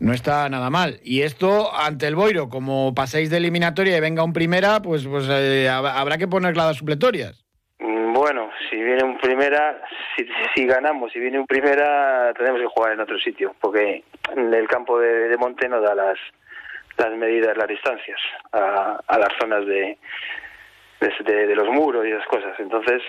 No 0.00 0.14
está 0.14 0.48
nada 0.48 0.70
mal. 0.70 0.98
Y 1.04 1.20
esto 1.20 1.70
ante 1.74 2.06
el 2.06 2.14
Boiro, 2.14 2.48
como 2.48 2.94
paséis 2.94 3.28
de 3.28 3.36
eliminatoria 3.36 3.98
y 3.98 4.00
venga 4.00 4.24
un 4.24 4.32
primera, 4.32 4.80
pues, 4.80 5.06
pues 5.06 5.28
eh, 5.28 5.68
habrá 5.68 6.16
que 6.16 6.26
poner 6.26 6.54
claves 6.54 6.78
supletorias. 6.78 7.44
Bueno, 7.78 8.48
si 8.70 8.76
viene 8.76 9.04
un 9.04 9.18
primera, 9.18 9.82
si, 10.16 10.26
si 10.54 10.66
ganamos, 10.66 11.12
si 11.12 11.20
viene 11.20 11.38
un 11.38 11.46
primera, 11.46 12.32
tenemos 12.32 12.62
que 12.62 12.66
jugar 12.66 12.92
en 12.92 13.00
otro 13.00 13.18
sitio, 13.18 13.54
porque 13.60 14.04
el 14.34 14.68
campo 14.68 14.98
de, 14.98 15.28
de 15.28 15.36
Monte 15.36 15.68
no 15.68 15.82
da 15.82 15.94
las, 15.94 16.18
las 16.96 17.12
medidas, 17.12 17.54
las 17.58 17.68
distancias 17.68 18.18
a, 18.52 19.00
a 19.06 19.18
las 19.18 19.28
zonas 19.38 19.66
de, 19.66 19.98
de, 21.00 21.46
de, 21.46 21.54
los 21.54 21.68
muros 21.68 22.06
y 22.06 22.10
esas 22.10 22.26
cosas. 22.26 22.58
Entonces, 22.58 23.02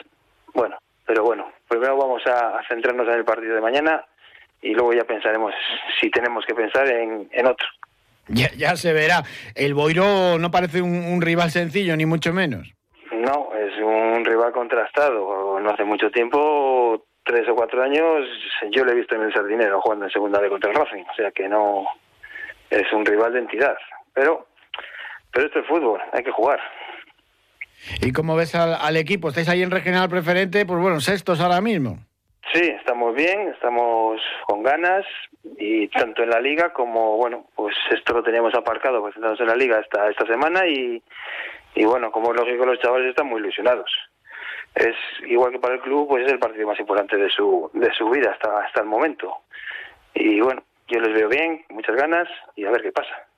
bueno, 0.53 0.77
pero 1.05 1.23
bueno, 1.23 1.51
primero 1.67 1.97
vamos 1.97 2.21
a, 2.27 2.61
centrarnos 2.67 3.07
en 3.07 3.15
el 3.15 3.25
partido 3.25 3.55
de 3.55 3.61
mañana 3.61 4.05
y 4.61 4.73
luego 4.73 4.93
ya 4.93 5.03
pensaremos 5.03 5.53
si 5.99 6.09
tenemos 6.09 6.45
que 6.45 6.55
pensar 6.55 6.87
en, 6.87 7.29
en 7.31 7.47
otro. 7.47 7.67
Ya, 8.27 8.49
ya, 8.55 8.75
se 8.75 8.93
verá. 8.93 9.23
El 9.55 9.73
Boiro 9.73 10.37
no 10.37 10.51
parece 10.51 10.81
un, 10.81 11.03
un, 11.03 11.21
rival 11.21 11.49
sencillo, 11.49 11.97
ni 11.97 12.05
mucho 12.05 12.31
menos. 12.31 12.71
No, 13.11 13.49
es 13.55 13.75
un 13.81 14.23
rival 14.23 14.51
contrastado. 14.51 15.59
No 15.59 15.69
hace 15.71 15.83
mucho 15.83 16.11
tiempo, 16.11 17.03
tres 17.29 17.47
o 17.47 17.55
cuatro 17.55 17.83
años, 17.83 18.27
yo 18.71 18.83
lo 18.83 18.91
he 18.91 18.95
visto 18.95 19.15
en 19.15 19.21
el 19.21 19.33
Sardinero 19.33 19.79
jugando 19.81 20.05
en 20.05 20.11
segunda 20.11 20.39
vez 20.39 20.49
contra 20.49 20.71
el 20.71 20.75
Racing. 20.75 21.03
O 21.11 21.15
sea 21.15 21.31
que 21.31 21.47
no 21.47 21.85
es 22.69 22.91
un 22.91 23.05
rival 23.05 23.33
de 23.33 23.39
entidad. 23.39 23.77
Pero, 24.13 24.47
pero 25.31 25.45
esto 25.45 25.59
es 25.59 25.67
fútbol, 25.67 26.01
hay 26.11 26.23
que 26.23 26.31
jugar. 26.31 26.59
¿Y 28.01 28.11
cómo 28.11 28.35
ves 28.35 28.55
al, 28.55 28.75
al, 28.75 28.97
equipo? 28.97 29.29
¿Estáis 29.29 29.49
ahí 29.49 29.61
en 29.61 29.71
regional 29.71 30.09
preferente? 30.09 30.65
Pues 30.65 30.79
bueno, 30.79 30.99
sextos 30.99 31.39
ahora 31.39 31.61
mismo. 31.61 31.97
Sí, 32.53 32.61
estamos 32.61 33.13
bien, 33.13 33.49
estamos 33.49 34.19
con 34.47 34.63
ganas 34.63 35.05
y 35.57 35.87
tanto 35.89 36.23
en 36.23 36.31
la 36.31 36.39
liga 36.39 36.73
como, 36.73 37.15
bueno, 37.17 37.45
pues 37.55 37.75
esto 37.91 38.13
lo 38.13 38.23
teníamos 38.23 38.55
aparcado, 38.55 39.01
pues 39.01 39.15
estamos 39.15 39.39
en 39.39 39.47
la 39.47 39.55
liga 39.55 39.79
esta, 39.79 40.09
esta 40.09 40.25
semana 40.25 40.65
y, 40.65 41.01
y 41.75 41.85
bueno, 41.85 42.11
como 42.11 42.31
es 42.31 42.39
lógico, 42.39 42.65
los 42.65 42.79
chavales 42.79 43.09
están 43.09 43.27
muy 43.27 43.39
ilusionados. 43.39 43.91
Es 44.73 44.95
igual 45.27 45.51
que 45.51 45.59
para 45.59 45.75
el 45.75 45.81
club, 45.81 46.07
pues 46.07 46.25
es 46.25 46.31
el 46.31 46.39
partido 46.39 46.67
más 46.67 46.79
importante 46.79 47.17
de 47.17 47.29
su, 47.29 47.69
de 47.73 47.91
su 47.93 48.09
vida 48.09 48.31
hasta, 48.31 48.65
hasta 48.65 48.81
el 48.81 48.87
momento. 48.87 49.31
Y 50.15 50.39
bueno, 50.41 50.63
yo 50.87 50.99
les 50.99 51.13
veo 51.13 51.29
bien, 51.29 51.63
muchas 51.69 51.95
ganas 51.95 52.27
y 52.55 52.65
a 52.65 52.71
ver 52.71 52.81
qué 52.81 52.91
pasa. 52.91 53.28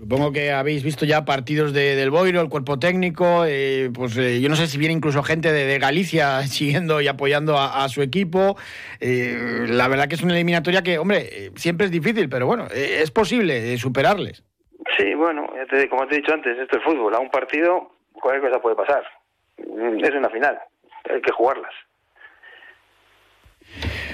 Supongo 0.00 0.32
que 0.32 0.50
habéis 0.50 0.82
visto 0.82 1.04
ya 1.04 1.26
partidos 1.26 1.74
de, 1.74 1.94
del 1.94 2.10
Boiro, 2.10 2.40
el 2.40 2.48
cuerpo 2.48 2.78
técnico, 2.78 3.44
eh, 3.46 3.90
pues 3.92 4.16
eh, 4.16 4.40
yo 4.40 4.48
no 4.48 4.56
sé 4.56 4.66
si 4.66 4.78
viene 4.78 4.94
incluso 4.94 5.22
gente 5.22 5.52
de, 5.52 5.78
Galicia 5.78 6.40
siguiendo 6.46 7.02
y 7.02 7.08
apoyando 7.08 7.58
a, 7.58 7.86
su 7.90 8.00
equipo. 8.00 8.56
Eh, 8.98 9.66
la 9.68 9.88
verdad 9.88 10.08
que 10.08 10.14
es 10.14 10.22
una 10.22 10.32
eliminatoria 10.32 10.82
que, 10.82 10.98
hombre, 10.98 11.50
siempre 11.56 11.84
es 11.84 11.92
difícil, 11.92 12.30
pero 12.30 12.46
bueno, 12.46 12.66
es 12.74 13.10
posible 13.10 13.76
superarles. 13.76 14.42
Sí, 14.96 15.12
bueno, 15.12 15.46
como 15.90 16.06
te 16.06 16.14
he 16.14 16.18
dicho 16.20 16.32
antes, 16.32 16.56
esto 16.58 16.78
es 16.78 16.82
fútbol. 16.82 17.14
A 17.14 17.18
un 17.18 17.30
partido 17.30 17.92
cualquier 18.14 18.50
cosa 18.50 18.62
puede 18.62 18.76
pasar. 18.76 19.04
Es 19.58 20.14
una 20.14 20.30
final, 20.30 20.58
hay 21.10 21.20
que 21.20 21.32
jugarlas. 21.32 21.74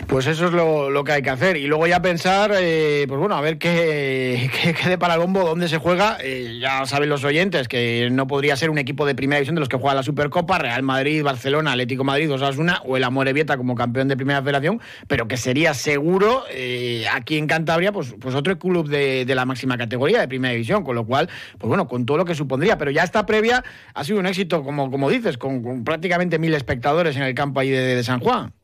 Pues 0.07 0.29
eso 0.29 0.47
es 0.47 0.53
lo, 0.53 1.05
que 1.05 1.13
hay 1.13 1.23
que 1.23 1.31
hacer. 1.31 1.57
Y 1.57 1.67
luego 1.67 1.87
ya 1.89 2.01
pensar, 2.01 2.53
eh, 2.57 3.07
pues 3.09 3.19
bueno, 3.19 3.35
a 3.35 3.41
ver 3.41 3.59
qué, 3.59 4.49
qué, 4.63 4.73
qué 4.73 4.89
de 4.89 4.99
para 4.99 5.15
el 5.15 5.21
bombo, 5.21 5.41
dónde 5.41 5.69
se 5.69 5.79
juega. 5.79 6.19
Eh, 6.23 6.59
ya 6.61 6.87
saben 6.87 7.09
los 7.09 7.25
oyentes 7.25 7.67
que 7.67 8.09
no 8.13 8.29
podría 8.29 8.57
ser 8.57 8.71
un 8.71 8.79
equipo 8.79 9.05
de 9.05 9.17
primera 9.17 9.39
división 9.39 9.57
de 9.57 9.61
los 9.61 9.69
que 9.69 9.77
juega 9.77 9.95
la 9.95 10.05
Supercopa, 10.05 10.59
Real 10.59 10.83
Madrid, 10.85 11.25
Barcelona, 11.25 11.73
Atlético 11.73 12.05
Madrid, 12.05 12.33
Osasuna 12.33 12.81
o 12.85 12.97
el 12.97 13.03
Amorebieta 13.03 13.57
como 13.57 13.75
campeón 13.75 14.07
de 14.07 14.17
primera 14.17 14.41
federación, 14.43 14.81
pero 15.09 15.27
que 15.27 15.37
sería 15.37 15.75
seguro 15.75 16.45
eh, 16.53 17.05
aquí 17.13 17.37
en 17.37 17.49
Cantabria, 17.49 17.91
pues, 17.91 18.15
pues 18.21 18.35
otro 18.37 18.57
club 18.59 18.89
de, 18.89 19.25
de, 19.25 19.35
la 19.35 19.45
máxima 19.45 19.77
categoría 19.77 20.21
de 20.21 20.29
primera 20.29 20.53
división, 20.53 20.85
con 20.85 20.95
lo 20.95 21.05
cual, 21.05 21.29
pues 21.59 21.69
bueno, 21.69 21.89
con 21.89 22.07
todo 22.07 22.17
lo 22.17 22.25
que 22.25 22.37
supondría. 22.37 22.79
Pero 22.79 22.93
ya 22.93 23.03
esta 23.03 23.27
previa 23.27 23.65
ha 23.93 24.05
sido 24.05 24.21
un 24.21 24.27
éxito, 24.27 24.63
como, 24.63 24.89
como 24.89 25.11
dices, 25.11 25.37
con, 25.37 25.63
con 25.63 25.83
prácticamente 25.83 26.39
mil 26.39 26.55
espectadores 26.55 27.17
en 27.17 27.23
el 27.23 27.35
campo 27.35 27.59
ahí 27.59 27.71
de, 27.71 27.97
de 27.97 28.05
San 28.05 28.21
Juan. 28.21 28.56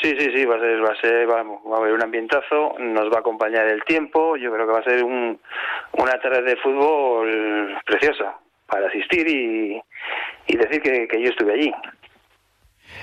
Sí, 0.00 0.14
sí, 0.18 0.30
sí, 0.34 0.44
va 0.44 0.56
a 0.56 0.60
ser, 0.60 0.84
va 0.84 0.92
a 0.92 1.00
ser, 1.00 1.26
vamos, 1.26 1.60
va 1.70 1.76
a 1.76 1.80
haber 1.80 1.92
un 1.92 2.02
ambientazo, 2.02 2.74
nos 2.78 3.10
va 3.10 3.16
a 3.16 3.20
acompañar 3.20 3.66
el 3.68 3.82
tiempo, 3.84 4.36
yo 4.36 4.52
creo 4.52 4.66
que 4.66 4.72
va 4.72 4.80
a 4.80 4.84
ser 4.84 5.04
un, 5.04 5.38
una 5.92 6.18
tarde 6.20 6.42
de 6.42 6.56
fútbol 6.56 7.78
preciosa 7.84 8.36
para 8.66 8.88
asistir 8.88 9.28
y, 9.28 9.82
decir 10.56 10.82
que, 10.82 11.22
yo 11.22 11.28
estuve 11.28 11.52
allí. 11.52 11.72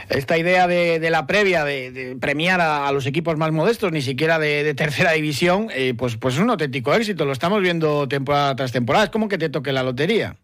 Esta 0.10 0.38
idea 0.38 0.68
de, 0.68 1.10
la 1.10 1.28
previa, 1.28 1.64
de, 1.64 2.18
premiar 2.20 2.60
a, 2.62 2.92
los 2.92 3.06
equipos 3.06 3.38
más 3.38 3.52
modestos, 3.52 3.92
ni 3.92 4.02
siquiera 4.02 4.40
de, 4.40 4.64
de 4.64 4.74
tercera 4.74 5.12
división, 5.12 5.68
eh, 5.74 5.94
pues, 5.98 6.18
pues 6.18 6.36
es 6.36 6.42
un 6.42 6.50
auténtico 6.50 6.94
éxito, 6.94 7.26
lo 7.26 7.32
estamos 7.32 7.62
viendo 7.62 8.08
temporada 8.08 8.56
tras 8.56 8.72
temporada, 8.72 9.06
es 9.06 9.12
como 9.12 9.30
que 9.30 9.38
te 9.38 9.50
toque 9.50 9.72
la 9.72 9.84
lotería. 9.84 10.36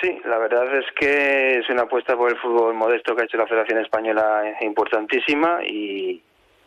Sí, 0.00 0.18
la 0.24 0.38
verdad 0.38 0.74
es 0.78 0.86
que 0.98 1.58
es 1.58 1.68
una 1.68 1.82
apuesta 1.82 2.16
por 2.16 2.30
el 2.30 2.38
fútbol 2.38 2.74
modesto 2.74 3.14
que 3.14 3.22
ha 3.22 3.24
hecho 3.26 3.36
la 3.36 3.46
Federación 3.46 3.80
Española 3.80 4.56
importantísima 4.62 5.60
y, 5.62 6.22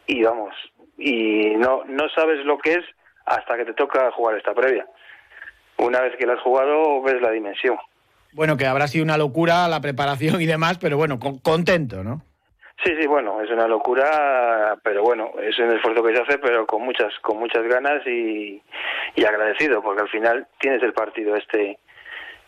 y 0.06 0.24
vamos, 0.24 0.54
y 0.98 1.56
no, 1.56 1.84
no 1.86 2.10
sabes 2.10 2.46
lo 2.46 2.60
que 2.60 2.74
es 2.74 2.86
hasta 3.26 3.58
que 3.58 3.66
te 3.66 3.74
toca 3.74 4.12
jugar 4.12 4.38
esta 4.38 4.54
previa. 4.54 4.86
Una 5.78 6.02
vez 6.02 6.16
que 6.18 6.28
la 6.28 6.34
has 6.34 6.42
jugado, 6.42 7.02
ves 7.02 7.20
la 7.22 7.32
dimensión. 7.32 7.78
Bueno, 8.34 8.56
que 8.56 8.68
habrá 8.68 8.88
sido 8.88 9.04
una 9.04 9.18
locura 9.18 9.68
la 9.68 9.82
preparación 9.82 10.40
y 10.42 10.46
demás, 10.46 10.78
pero 10.78 10.98
bueno, 10.98 11.20
con, 11.20 11.40
contento, 11.40 12.04
¿no? 12.04 12.22
Sí, 12.84 12.92
sí, 13.00 13.08
bueno, 13.08 13.42
es 13.42 13.50
una 13.50 13.68
locura, 13.68 14.78
pero 14.84 15.04
bueno, 15.04 15.32
es 15.42 15.58
un 15.58 15.72
esfuerzo 15.72 16.04
que 16.04 16.16
se 16.16 16.22
hace, 16.22 16.38
pero 16.38 16.66
con 16.66 16.84
muchas, 16.84 17.14
con 17.22 17.40
muchas 17.40 17.64
ganas 17.64 18.06
y, 18.06 18.62
y 19.16 19.26
agradecido, 19.26 19.82
porque 19.82 20.02
al 20.02 20.10
final 20.10 20.48
tienes 20.60 20.84
el 20.84 20.94
partido 20.94 21.36
este 21.36 21.80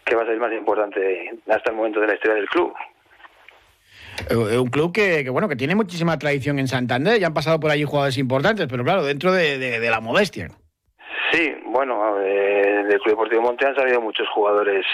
que 0.05 0.15
va 0.15 0.21
a 0.21 0.25
ser 0.25 0.35
el 0.35 0.39
más 0.39 0.53
importante 0.53 1.33
hasta 1.47 1.71
el 1.71 1.75
momento 1.75 1.99
de 1.99 2.07
la 2.07 2.13
historia 2.13 2.35
del 2.35 2.47
club. 2.47 2.73
Un 4.31 4.69
club 4.69 4.93
que, 4.93 5.23
que, 5.23 5.29
bueno 5.29 5.49
que 5.49 5.55
tiene 5.55 5.75
muchísima 5.75 6.17
tradición 6.17 6.59
en 6.59 6.67
Santander, 6.67 7.19
ya 7.19 7.27
han 7.27 7.33
pasado 7.33 7.59
por 7.59 7.71
allí 7.71 7.83
jugadores 7.83 8.17
importantes, 8.17 8.67
pero 8.69 8.83
claro, 8.83 9.03
dentro 9.03 9.33
de, 9.33 9.57
de, 9.57 9.79
de 9.79 9.89
la 9.89 9.99
modestia. 9.99 10.49
Sí, 11.31 11.53
bueno, 11.65 12.21
eh, 12.21 12.85
del 12.87 12.99
Club 12.99 13.15
Deportivo 13.15 13.41
Monte 13.41 13.65
han 13.65 13.75
salido 13.75 13.99
muchos 13.99 14.27
jugadores 14.29 14.85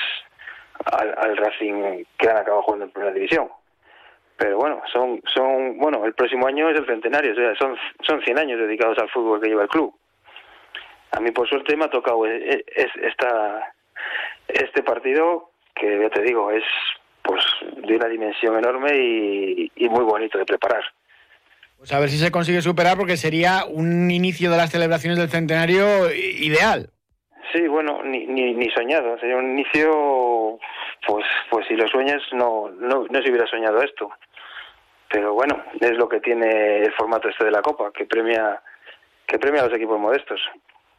al, 0.85 1.13
al, 1.17 1.37
Racing 1.37 2.03
que 2.17 2.29
han 2.29 2.37
acabado 2.37 2.63
jugando 2.63 2.85
en 2.85 2.91
primera 2.91 3.13
división. 3.13 3.49
Pero 4.37 4.57
bueno, 4.57 4.81
son, 4.91 5.21
son, 5.31 5.77
bueno, 5.77 6.03
el 6.05 6.13
próximo 6.13 6.47
año 6.47 6.69
es 6.69 6.79
el 6.79 6.87
centenario, 6.87 7.33
o 7.33 7.35
sea, 7.35 7.53
son, 7.55 7.77
son 8.01 8.23
100 8.23 8.39
años 8.39 8.59
dedicados 8.59 8.97
al 8.97 9.09
fútbol 9.09 9.39
que 9.39 9.49
lleva 9.49 9.63
el 9.63 9.69
club. 9.69 9.93
A 11.11 11.19
mí, 11.19 11.29
por 11.31 11.47
suerte, 11.47 11.75
me 11.75 11.85
ha 11.85 11.89
tocado 11.89 12.25
es, 12.25 12.63
es, 12.75 12.87
esta, 13.03 13.73
partido 14.93 15.51
que 15.73 15.99
ya 16.01 16.09
te 16.09 16.21
digo 16.21 16.51
es 16.51 16.63
pues 17.23 17.43
de 17.87 17.95
una 17.95 18.07
dimensión 18.07 18.57
enorme 18.57 18.91
y, 18.97 19.71
y, 19.75 19.89
muy 19.89 20.03
bonito 20.03 20.37
de 20.37 20.45
preparar. 20.45 20.83
Pues 21.77 21.93
a 21.93 21.99
ver 21.99 22.09
si 22.09 22.17
se 22.17 22.31
consigue 22.31 22.61
superar 22.61 22.97
porque 22.97 23.15
sería 23.15 23.63
un 23.69 24.11
inicio 24.11 24.51
de 24.51 24.57
las 24.57 24.71
celebraciones 24.71 25.17
del 25.17 25.29
centenario 25.29 26.11
ideal. 26.13 26.89
Sí, 27.53 27.67
bueno, 27.67 28.01
ni, 28.03 28.25
ni, 28.25 28.53
ni 28.53 28.69
soñado, 28.71 29.17
sería 29.19 29.37
un 29.37 29.51
inicio 29.51 30.59
pues 31.07 31.25
pues 31.49 31.67
si 31.67 31.75
lo 31.75 31.87
sueñas 31.87 32.21
no, 32.33 32.69
no 32.69 33.05
no 33.09 33.21
se 33.21 33.29
hubiera 33.29 33.47
soñado 33.47 33.81
esto. 33.81 34.09
Pero 35.09 35.33
bueno, 35.33 35.63
es 35.79 35.97
lo 35.97 36.09
que 36.09 36.19
tiene 36.19 36.79
el 36.79 36.93
formato 36.93 37.29
este 37.29 37.45
de 37.45 37.51
la 37.51 37.61
Copa, 37.61 37.91
que 37.93 38.05
premia 38.05 38.61
que 39.25 39.39
premia 39.39 39.61
a 39.61 39.65
los 39.67 39.75
equipos 39.75 39.99
modestos. 39.99 40.41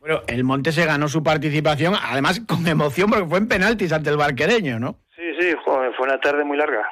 Bueno, 0.02 0.23
el 0.26 0.42
Monte 0.42 0.73
se 0.73 0.85
ganó 0.85 1.06
su 1.06 1.23
participación, 1.23 1.94
además 1.94 2.40
con 2.40 2.66
emoción, 2.66 3.09
porque 3.09 3.25
fue 3.25 3.38
en 3.38 3.47
penaltis 3.47 3.92
ante 3.92 4.11
el 4.11 4.16
barquereño, 4.16 4.80
¿no? 4.80 4.97
Sí, 5.14 5.23
sí, 5.38 5.54
fue 5.64 5.92
una 6.00 6.18
tarde 6.18 6.42
muy 6.42 6.56
larga. 6.56 6.88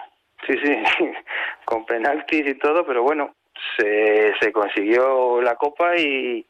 Sí, 0.47 0.55
sí, 0.62 0.76
con 1.64 1.85
penaltis 1.87 2.47
y 2.47 2.55
todo, 2.55 2.87
pero 2.87 3.02
bueno, 3.02 3.35
se, 3.76 4.33
se 4.38 4.52
consiguió 4.52 5.43
la 5.43 5.57
copa 5.57 5.97
y, 5.97 6.47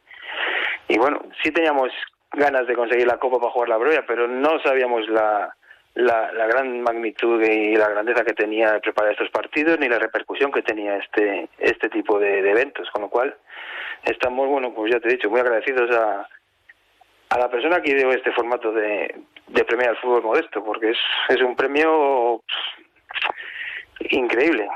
y 0.87 0.99
bueno, 0.99 1.23
sí 1.43 1.51
teníamos 1.51 1.93
ganas 2.33 2.67
de 2.67 2.75
conseguir 2.75 3.07
la 3.07 3.17
copa 3.17 3.39
para 3.39 3.53
jugar 3.53 3.69
la 3.71 3.79
broya, 3.79 4.05
pero 4.07 4.29
no 4.29 4.61
sabíamos 4.63 5.09
la, 5.09 5.57
la, 5.95 6.31
la 6.31 6.47
gran 6.47 6.83
magnitud 6.83 7.43
y 7.43 7.75
la 7.75 7.89
grandeza 7.89 8.23
que 8.23 8.35
tenía 8.35 8.79
preparar 8.81 9.13
estos 9.13 9.31
partidos 9.31 9.81
ni 9.81 9.89
la 9.89 9.99
repercusión 9.99 10.53
que 10.53 10.61
tenía 10.61 10.99
este 10.99 11.49
este 11.59 11.89
tipo 11.89 12.19
de, 12.19 12.43
de 12.43 12.51
eventos, 12.51 12.91
con 12.91 13.01
lo 13.01 13.09
cual 13.09 13.35
estamos, 14.05 14.47
bueno, 14.47 14.75
pues 14.75 14.93
ya 14.93 15.01
te 15.01 15.09
he 15.09 15.13
dicho, 15.13 15.31
muy 15.31 15.41
agradecidos 15.41 15.91
a, 15.97 16.29
a 17.31 17.39
la 17.39 17.49
persona 17.49 17.81
que 17.81 17.93
ideó 17.93 18.11
este 18.11 18.33
formato 18.33 18.73
de, 18.73 19.15
de 19.49 19.65
premiar 19.65 19.91
al 19.91 19.97
fútbol 19.99 20.23
modesto, 20.23 20.63
porque 20.63 20.91
es, 20.91 20.99
es 21.29 21.41
un 21.41 21.57
premio 21.57 22.43
pff, 22.47 24.13
increíble. 24.13 24.69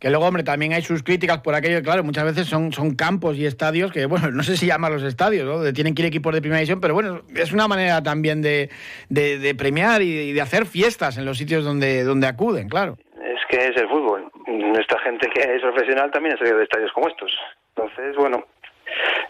Que 0.00 0.10
luego, 0.10 0.26
hombre, 0.26 0.44
también 0.44 0.72
hay 0.74 0.82
sus 0.82 1.02
críticas 1.02 1.38
por 1.38 1.56
aquello, 1.56 1.82
claro, 1.82 2.04
muchas 2.04 2.24
veces 2.24 2.46
son, 2.46 2.72
son 2.72 2.94
campos 2.94 3.36
y 3.36 3.46
estadios 3.46 3.90
que, 3.90 4.06
bueno, 4.06 4.30
no 4.30 4.44
sé 4.44 4.56
si 4.56 4.66
llaman 4.66 4.92
los 4.92 5.02
estadios, 5.02 5.44
¿no? 5.44 5.72
Tienen 5.72 5.94
que 5.94 6.02
ir 6.02 6.08
equipos 6.08 6.32
de 6.32 6.40
primera 6.40 6.58
división, 6.58 6.80
pero 6.80 6.94
bueno, 6.94 7.22
es 7.34 7.52
una 7.52 7.66
manera 7.66 8.00
también 8.00 8.40
de, 8.40 8.70
de, 9.08 9.38
de 9.38 9.54
premiar 9.56 10.02
y 10.02 10.32
de 10.32 10.40
hacer 10.40 10.66
fiestas 10.66 11.18
en 11.18 11.24
los 11.24 11.36
sitios 11.36 11.64
donde, 11.64 12.04
donde 12.04 12.28
acuden, 12.28 12.68
claro. 12.68 12.96
Es 13.20 13.40
que 13.48 13.56
es 13.56 13.76
el 13.76 13.88
fútbol. 13.88 14.30
Nuestra 14.46 15.00
gente 15.00 15.28
que 15.30 15.40
es 15.40 15.62
profesional 15.62 16.12
también 16.12 16.36
ha 16.36 16.38
salido 16.38 16.58
de 16.58 16.64
estadios 16.64 16.92
como 16.92 17.08
estos. 17.08 17.32
Entonces, 17.74 18.14
bueno, 18.16 18.44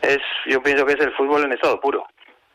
es 0.03 0.19
yo 0.47 0.63
pienso 0.63 0.85
que 0.85 0.93
es 0.93 1.01
el 1.01 1.13
fútbol 1.13 1.45
en 1.45 1.53
estado 1.53 1.81
puro. 1.81 2.05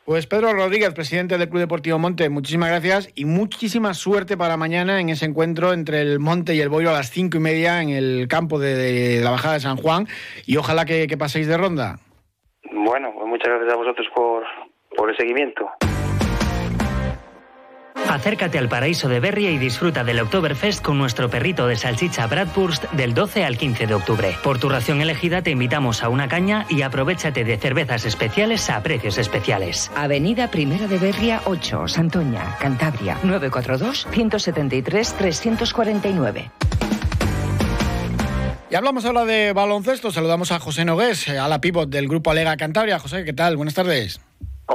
Pues 0.05 0.27
Pedro 0.27 0.51
Rodríguez, 0.51 0.93
presidente 0.93 1.37
del 1.37 1.47
Club 1.47 1.61
Deportivo 1.61 1.97
Monte, 1.97 2.27
muchísimas 2.27 2.67
gracias 2.67 3.09
y 3.15 3.23
muchísima 3.23 3.93
suerte 3.93 4.35
para 4.35 4.57
mañana 4.57 4.99
en 4.99 5.07
ese 5.07 5.23
encuentro 5.25 5.71
entre 5.71 6.01
el 6.01 6.19
Monte 6.19 6.55
y 6.55 6.59
el 6.59 6.67
Boiro 6.67 6.89
a 6.89 6.93
las 6.93 7.09
cinco 7.09 7.37
y 7.37 7.39
media 7.39 7.81
en 7.81 7.87
el 7.87 8.27
campo 8.27 8.59
de, 8.59 9.21
la 9.23 9.31
Bajada 9.31 9.53
de 9.53 9.59
San 9.61 9.77
Juan 9.77 10.07
y 10.45 10.57
ojalá 10.57 10.83
que, 10.83 11.07
paséis 11.17 11.47
de 11.47 11.55
ronda. 11.55 11.99
Bueno, 12.69 13.13
pues 13.13 13.27
muchas 13.27 13.47
gracias 13.47 13.71
a 13.71 13.77
vosotros 13.77 14.07
por, 14.13 14.43
por 14.97 15.09
el 15.09 15.15
seguimiento. 15.15 15.69
Acércate 18.09 18.59
al 18.59 18.69
paraíso 18.69 19.09
de 19.09 19.19
Berria 19.19 19.51
y 19.51 19.57
disfruta 19.57 20.03
del 20.03 20.19
Oktoberfest 20.19 20.83
con 20.83 20.97
nuestro 20.97 21.29
perrito 21.29 21.67
de 21.67 21.75
salchicha 21.75 22.27
Bradburst 22.27 22.83
del 22.91 23.13
12 23.13 23.43
al 23.43 23.57
15 23.57 23.87
de 23.87 23.93
octubre. 23.93 24.35
Por 24.43 24.59
tu 24.59 24.69
ración 24.69 25.01
elegida 25.01 25.41
te 25.41 25.51
invitamos 25.51 26.03
a 26.03 26.09
una 26.09 26.27
caña 26.27 26.65
y 26.69 26.83
aprovechate 26.83 27.43
de 27.43 27.57
cervezas 27.57 28.05
especiales 28.05 28.69
a 28.69 28.83
precios 28.83 29.17
especiales. 29.17 29.91
Avenida 29.95 30.49
Primera 30.51 30.87
de 30.87 30.99
Berria 30.99 31.41
8, 31.45 31.87
Santoña, 31.87 32.57
Cantabria, 32.59 33.17
942 33.23 34.07
173 34.11 35.13
349. 35.13 36.51
Y 38.69 38.75
hablamos 38.75 39.05
ahora 39.05 39.23
de 39.25 39.53
baloncesto. 39.53 40.11
Saludamos 40.11 40.51
a 40.51 40.59
José 40.59 40.83
Nogués, 40.83 41.29
a 41.29 41.47
la 41.47 41.61
pivot 41.61 41.89
del 41.89 42.07
grupo 42.07 42.31
Alega 42.31 42.57
Cantabria. 42.57 42.97
José, 42.97 43.23
¿qué 43.23 43.31
tal? 43.31 43.55
Buenas 43.55 43.75
tardes. 43.75 44.19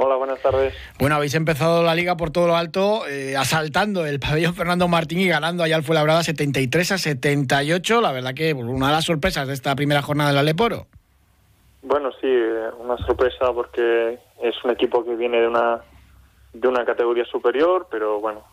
Hola, 0.01 0.15
buenas 0.15 0.41
tardes. 0.41 0.73
Bueno, 0.97 1.15
habéis 1.15 1.35
empezado 1.35 1.83
la 1.83 1.93
liga 1.93 2.15
por 2.15 2.31
todo 2.31 2.47
lo 2.47 2.55
alto, 2.55 3.05
eh, 3.05 3.35
asaltando 3.35 4.05
el 4.05 4.21
pabellón 4.21 4.53
Fernando 4.53 4.87
Martín 4.87 5.19
y 5.19 5.27
ganando 5.27 5.61
allá 5.61 5.75
al 5.75 5.83
Fuenlabrada 5.83 6.23
73 6.23 6.93
a 6.93 6.97
78. 6.97 7.99
La 7.99 8.13
verdad 8.13 8.33
que 8.33 8.55
pues, 8.55 8.65
una 8.65 8.87
de 8.87 8.93
las 8.93 9.03
sorpresas 9.03 9.45
de 9.45 9.53
esta 9.53 9.75
primera 9.75 10.01
jornada 10.01 10.29
del 10.29 10.39
Aleporo. 10.39 10.87
Bueno, 11.81 12.11
sí, 12.21 12.27
una 12.79 12.95
sorpresa 13.05 13.51
porque 13.51 14.19
es 14.41 14.55
un 14.63 14.71
equipo 14.71 15.03
que 15.03 15.15
viene 15.15 15.41
de 15.41 15.47
una 15.47 15.81
de 16.53 16.67
una 16.67 16.85
categoría 16.85 17.25
superior, 17.25 17.87
pero 17.91 18.21
bueno, 18.21 18.43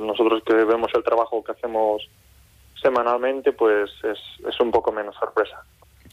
nosotros 0.00 0.42
que 0.46 0.54
vemos 0.54 0.92
el 0.94 1.02
trabajo 1.02 1.42
que 1.42 1.52
hacemos 1.52 2.08
semanalmente, 2.80 3.52
pues 3.52 3.90
es, 4.04 4.18
es 4.48 4.60
un 4.60 4.70
poco 4.70 4.92
menos 4.92 5.16
sorpresa. 5.16 5.60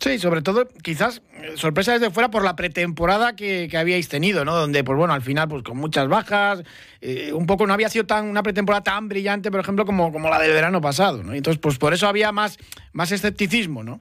Sí, 0.02 0.18
sobre 0.18 0.42
todo, 0.42 0.68
quizás 0.82 1.22
eh, 1.44 1.52
sorpresa 1.58 1.94
desde 1.94 2.10
fuera 2.10 2.32
por 2.32 2.44
la 2.44 2.56
pretemporada 2.56 3.36
que, 3.36 3.70
habíais 3.78 4.10
tenido, 4.10 4.44
¿no? 4.44 4.56
Donde, 4.56 4.84
pues 4.84 4.98
bueno, 4.98 5.14
al 5.14 5.22
final, 5.22 5.48
pues 5.48 5.62
con 5.62 5.78
muchas 5.78 6.08
bajas, 6.08 6.64
eh, 7.02 7.32
un 7.34 7.46
poco 7.46 7.68
no 7.68 7.74
había 7.76 7.88
sido 7.88 8.08
tan 8.08 8.26
una 8.26 8.42
pretemporada 8.42 8.82
tan 8.82 9.08
brillante, 9.08 9.52
por 9.52 9.60
ejemplo, 9.60 9.86
como, 9.86 10.12
como 10.12 10.28
la 10.28 10.40
del 10.40 10.54
verano 10.54 10.82
pasado, 10.82 11.22
¿no? 11.22 11.36
Entonces, 11.36 11.62
pues 11.62 11.78
por 11.78 11.94
eso 11.94 12.08
había 12.08 12.32
más, 12.32 12.58
más 12.94 13.12
escepticismo, 13.12 13.84
¿no? 13.84 14.00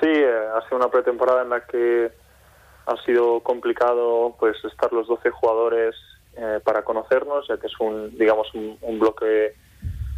Sí, 0.00 0.08
eh, 0.08 0.38
ha 0.56 0.64
sido 0.64 0.78
una 0.78 0.88
pretemporada 0.88 1.42
en 1.42 1.50
la 1.50 1.66
que 1.66 2.10
ha 2.86 2.96
sido 3.04 3.40
complicado, 3.40 4.36
pues, 4.40 4.56
estar 4.64 4.90
los 4.90 5.06
12 5.06 5.28
jugadores 5.30 5.94
para 6.62 6.82
conocernos, 6.82 7.48
ya 7.48 7.58
que 7.58 7.66
es 7.66 7.72
un, 7.80 8.16
digamos, 8.16 8.46
un 8.54 8.98
bloque 9.00 9.56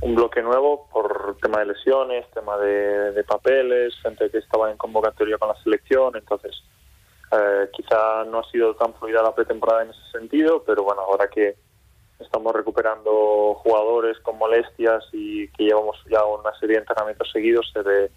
un 0.03 0.15
bloque 0.15 0.43
nuevo 0.43 0.89
por 0.91 1.37
tema 1.43 1.61
de 1.61 1.67
lesiones, 1.67 2.31
tema 2.31 2.57
de, 2.57 3.23
papeles, 3.25 3.95
gente 4.03 4.31
que 4.31 4.39
estaba 4.39 4.71
en 4.71 4.77
convocatoria 4.77 5.39
con 5.39 5.49
la 5.49 5.63
selección, 5.63 6.17
entonces 6.17 6.63
eh, 7.33 7.69
quizá 7.73 8.25
no 8.25 8.41
ha 8.41 8.51
sido 8.51 8.75
tan 8.75 8.95
fluida 8.95 9.23
la 9.23 9.35
pretemporada 9.35 9.83
en 9.83 9.91
ese 9.91 10.11
sentido, 10.11 10.63
pero 10.65 10.83
bueno, 10.83 11.03
ahora 11.03 11.29
que 11.29 11.55
estamos 12.19 12.53
recuperando 12.55 13.55
jugadores 13.63 14.19
con 14.21 14.39
molestias 14.39 15.05
y 15.13 15.49
que 15.49 15.65
llevamos 15.65 15.97
ya 16.11 16.25
una 16.25 16.53
serie 16.59 16.77
de 16.77 16.81
entrenamientos 16.81 17.31
seguidos, 17.31 17.71
se 17.73 17.83
ve 17.83 18.11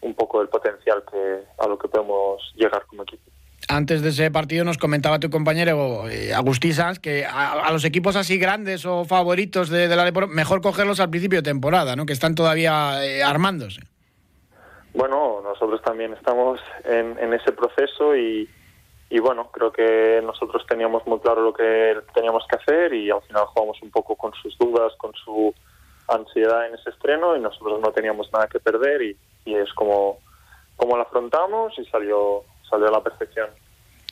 un 0.00 0.14
poco 0.14 0.40
el 0.40 0.48
potencial 0.48 1.04
que 1.10 1.44
a 1.58 1.66
lo 1.66 1.78
que 1.78 1.88
podemos 1.88 2.52
llegar 2.56 2.86
como 2.86 3.02
equipo. 3.02 3.30
Antes 3.70 4.02
de 4.02 4.08
ese 4.08 4.32
partido 4.32 4.64
nos 4.64 4.78
comentaba 4.78 5.20
tu 5.20 5.30
compañero 5.30 6.08
eh, 6.08 6.34
Agustí 6.34 6.72
Sanz 6.72 6.98
que 6.98 7.24
a, 7.24 7.70
los 7.70 7.84
equipos 7.84 8.16
así 8.16 8.36
grandes 8.36 8.84
o 8.84 9.04
favoritos 9.04 9.70
de, 9.70 9.86
la 9.86 10.10
mejor 10.26 10.60
cogerlos 10.60 10.98
al 10.98 11.08
principio 11.08 11.38
de 11.38 11.44
temporada, 11.44 11.94
¿no? 11.94 12.04
que 12.04 12.12
están 12.12 12.34
todavía 12.34 13.04
eh, 13.04 13.22
armándose. 13.22 13.82
Bueno, 14.92 15.40
nosotros 15.44 15.80
también 15.82 16.12
estamos 16.14 16.58
en, 16.84 17.32
ese 17.32 17.52
proceso 17.52 18.16
y, 18.16 18.48
bueno, 19.20 19.48
creo 19.52 19.70
que 19.70 20.20
nosotros 20.24 20.66
teníamos 20.68 21.06
muy 21.06 21.20
claro 21.20 21.42
lo 21.42 21.52
que 21.52 21.96
teníamos 22.12 22.44
que 22.50 22.56
hacer 22.56 22.92
y 22.92 23.08
al 23.08 23.22
final 23.22 23.44
jugamos 23.46 23.80
un 23.82 23.92
poco 23.92 24.16
con 24.16 24.32
sus 24.42 24.58
dudas, 24.58 24.92
con 24.96 25.12
su 25.14 25.54
ansiedad 26.08 26.66
en 26.66 26.74
ese 26.74 26.90
estreno 26.90 27.36
y 27.36 27.40
nosotros 27.40 27.80
no 27.80 27.92
teníamos 27.92 28.32
nada 28.32 28.48
que 28.48 28.58
perder 28.58 29.00
y, 29.02 29.16
y 29.44 29.54
es 29.54 29.72
como, 29.74 30.18
como 30.74 30.96
lo 30.96 31.02
afrontamos 31.02 31.78
y 31.78 31.84
salió 31.84 32.42
salió 32.70 32.88
a 32.88 32.92
la 32.92 33.02
perfección. 33.02 33.50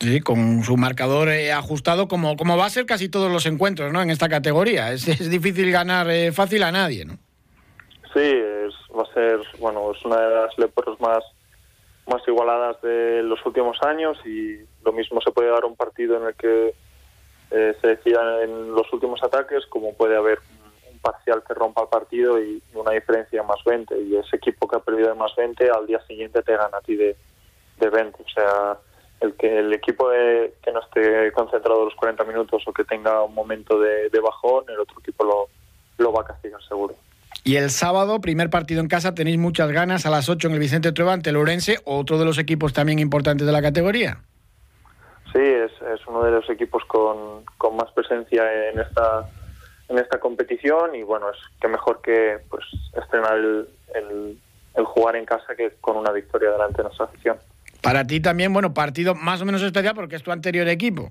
Sí, 0.01 0.21
con 0.21 0.63
su 0.63 0.77
marcador 0.77 1.29
eh, 1.29 1.53
ajustado, 1.53 2.07
como, 2.07 2.37
como 2.37 2.57
va 2.57 2.67
a 2.67 2.71
ser 2.71 2.87
casi 2.87 3.09
todos 3.09 3.33
los 3.33 3.47
encuentros 3.47 3.93
¿no? 3.93 4.01
en 4.01 4.11
esta 4.11 4.29
categoría. 4.29 4.93
Es, 4.93 5.09
es 5.09 5.29
difícil 5.31 5.73
ganar 5.73 6.09
eh, 6.11 6.31
fácil 6.31 6.63
a 6.63 6.71
nadie, 6.71 7.05
¿no? 7.05 7.15
Sí, 8.13 8.21
es, 8.21 8.75
va 8.97 9.03
a 9.03 9.13
ser, 9.13 9.41
bueno, 9.59 9.93
es 9.93 10.05
una 10.05 10.21
de 10.21 10.35
las 10.35 10.59
leporos 10.59 11.01
más, 11.01 11.25
más 12.07 12.23
igualadas 12.29 12.81
de 12.81 13.23
los 13.25 13.45
últimos 13.45 13.77
años 13.83 14.17
y 14.25 14.59
lo 14.85 14.93
mismo 14.93 15.21
se 15.21 15.33
puede 15.33 15.51
dar 15.51 15.65
un 15.65 15.75
partido 15.75 16.17
en 16.17 16.29
el 16.29 16.35
que 16.35 16.75
eh, 17.51 17.77
se 17.81 17.89
decía 17.89 18.21
en 18.45 18.73
los 18.73 18.93
últimos 18.93 19.23
ataques, 19.23 19.67
como 19.67 19.95
puede 19.95 20.17
haber 20.17 20.39
un 20.93 20.99
parcial 21.01 21.43
que 21.47 21.55
rompa 21.55 21.83
el 21.83 21.89
partido 21.89 22.41
y 22.41 22.63
una 22.73 22.93
diferencia 22.93 23.43
más 23.43 23.59
20. 23.65 24.01
Y 24.03 24.17
ese 24.17 24.37
equipo 24.37 24.69
que 24.69 24.77
ha 24.77 24.81
perdido 24.81 25.09
de 25.09 25.15
más 25.15 25.35
20 25.37 25.71
al 25.71 25.87
día 25.87 26.01
siguiente 26.07 26.43
te 26.43 26.57
gana 26.57 26.79
a 26.79 26.83
ti 26.83 26.95
de, 26.95 27.17
de 27.79 27.91
20. 27.91 28.23
O 28.23 28.29
sea, 28.29 28.79
el 29.21 29.35
que 29.35 29.59
el 29.59 29.73
equipo 29.73 30.11
que 30.11 30.73
no 30.73 30.81
esté 30.81 31.33
concentrado 31.33 31.85
los 31.85 31.95
40 31.95 32.25
minutos 32.25 32.63
o 32.67 32.73
que 32.73 32.85
tenga 32.85 33.23
un 33.23 33.35
momento 33.35 33.79
de, 33.81 34.21
bajón, 34.21 34.65
el 34.69 34.81
otro 34.81 34.97
equipo 35.01 35.25
lo, 35.25 35.49
lo 35.99 36.13
va 36.13 36.23
a 36.23 36.27
castigar 36.27 36.63
seguro. 36.63 36.95
Y 37.45 37.57
el 37.57 37.71
sábado, 37.71 38.21
primer 38.21 38.51
partido 38.51 38.81
en 38.81 38.89
casa, 38.89 39.15
tenéis 39.15 39.39
muchas 39.39 39.71
ganas 39.71 40.07
a 40.07 40.11
las 40.11 40.29
8 40.29 40.49
en 40.49 40.55
el 40.55 40.61
Vicente 40.61 40.93
Trueba 40.93 41.13
ante 41.13 41.33
Lorense, 41.33 41.79
otro 41.85 42.19
de 42.19 42.25
los 42.25 42.39
equipos 42.39 42.73
también 42.73 42.99
importantes 42.99 43.47
de 43.47 43.53
la 43.53 43.63
categoría. 43.63 44.19
Sí, 45.33 45.41
es, 45.41 45.73
es 45.83 46.07
uno 46.07 46.23
de 46.25 46.31
los 46.31 46.49
equipos 46.51 46.85
con, 46.87 47.45
con 47.59 47.77
más 47.77 47.91
presencia 47.93 48.71
en 48.71 48.81
esta 48.81 49.29
en 49.89 49.99
esta 49.99 50.21
competición 50.21 50.95
y 50.95 51.03
bueno, 51.03 51.31
es 51.31 51.39
que 51.61 51.69
mejor 51.69 52.01
que 52.03 52.39
pues 52.51 52.65
estrenar 52.95 53.39
el, 53.39 53.69
el, 53.95 54.39
el 54.75 54.85
jugar 54.85 55.17
en 55.17 55.25
casa 55.25 55.55
que 55.57 55.73
con 55.81 55.97
una 55.97 56.13
victoria 56.13 56.51
delante 56.51 56.79
de 56.79 56.85
nuestra 56.85 57.07
afición. 57.07 57.39
Para 57.83 58.05
ti 58.05 58.21
también, 58.21 58.53
bueno, 58.53 58.75
partido 58.75 59.15
más 59.15 59.41
o 59.41 59.45
menos 59.45 59.63
especial 59.63 59.95
porque 59.95 60.17
es 60.17 60.23
tu 60.23 60.33
anterior 60.33 60.69
equipo. 60.69 61.11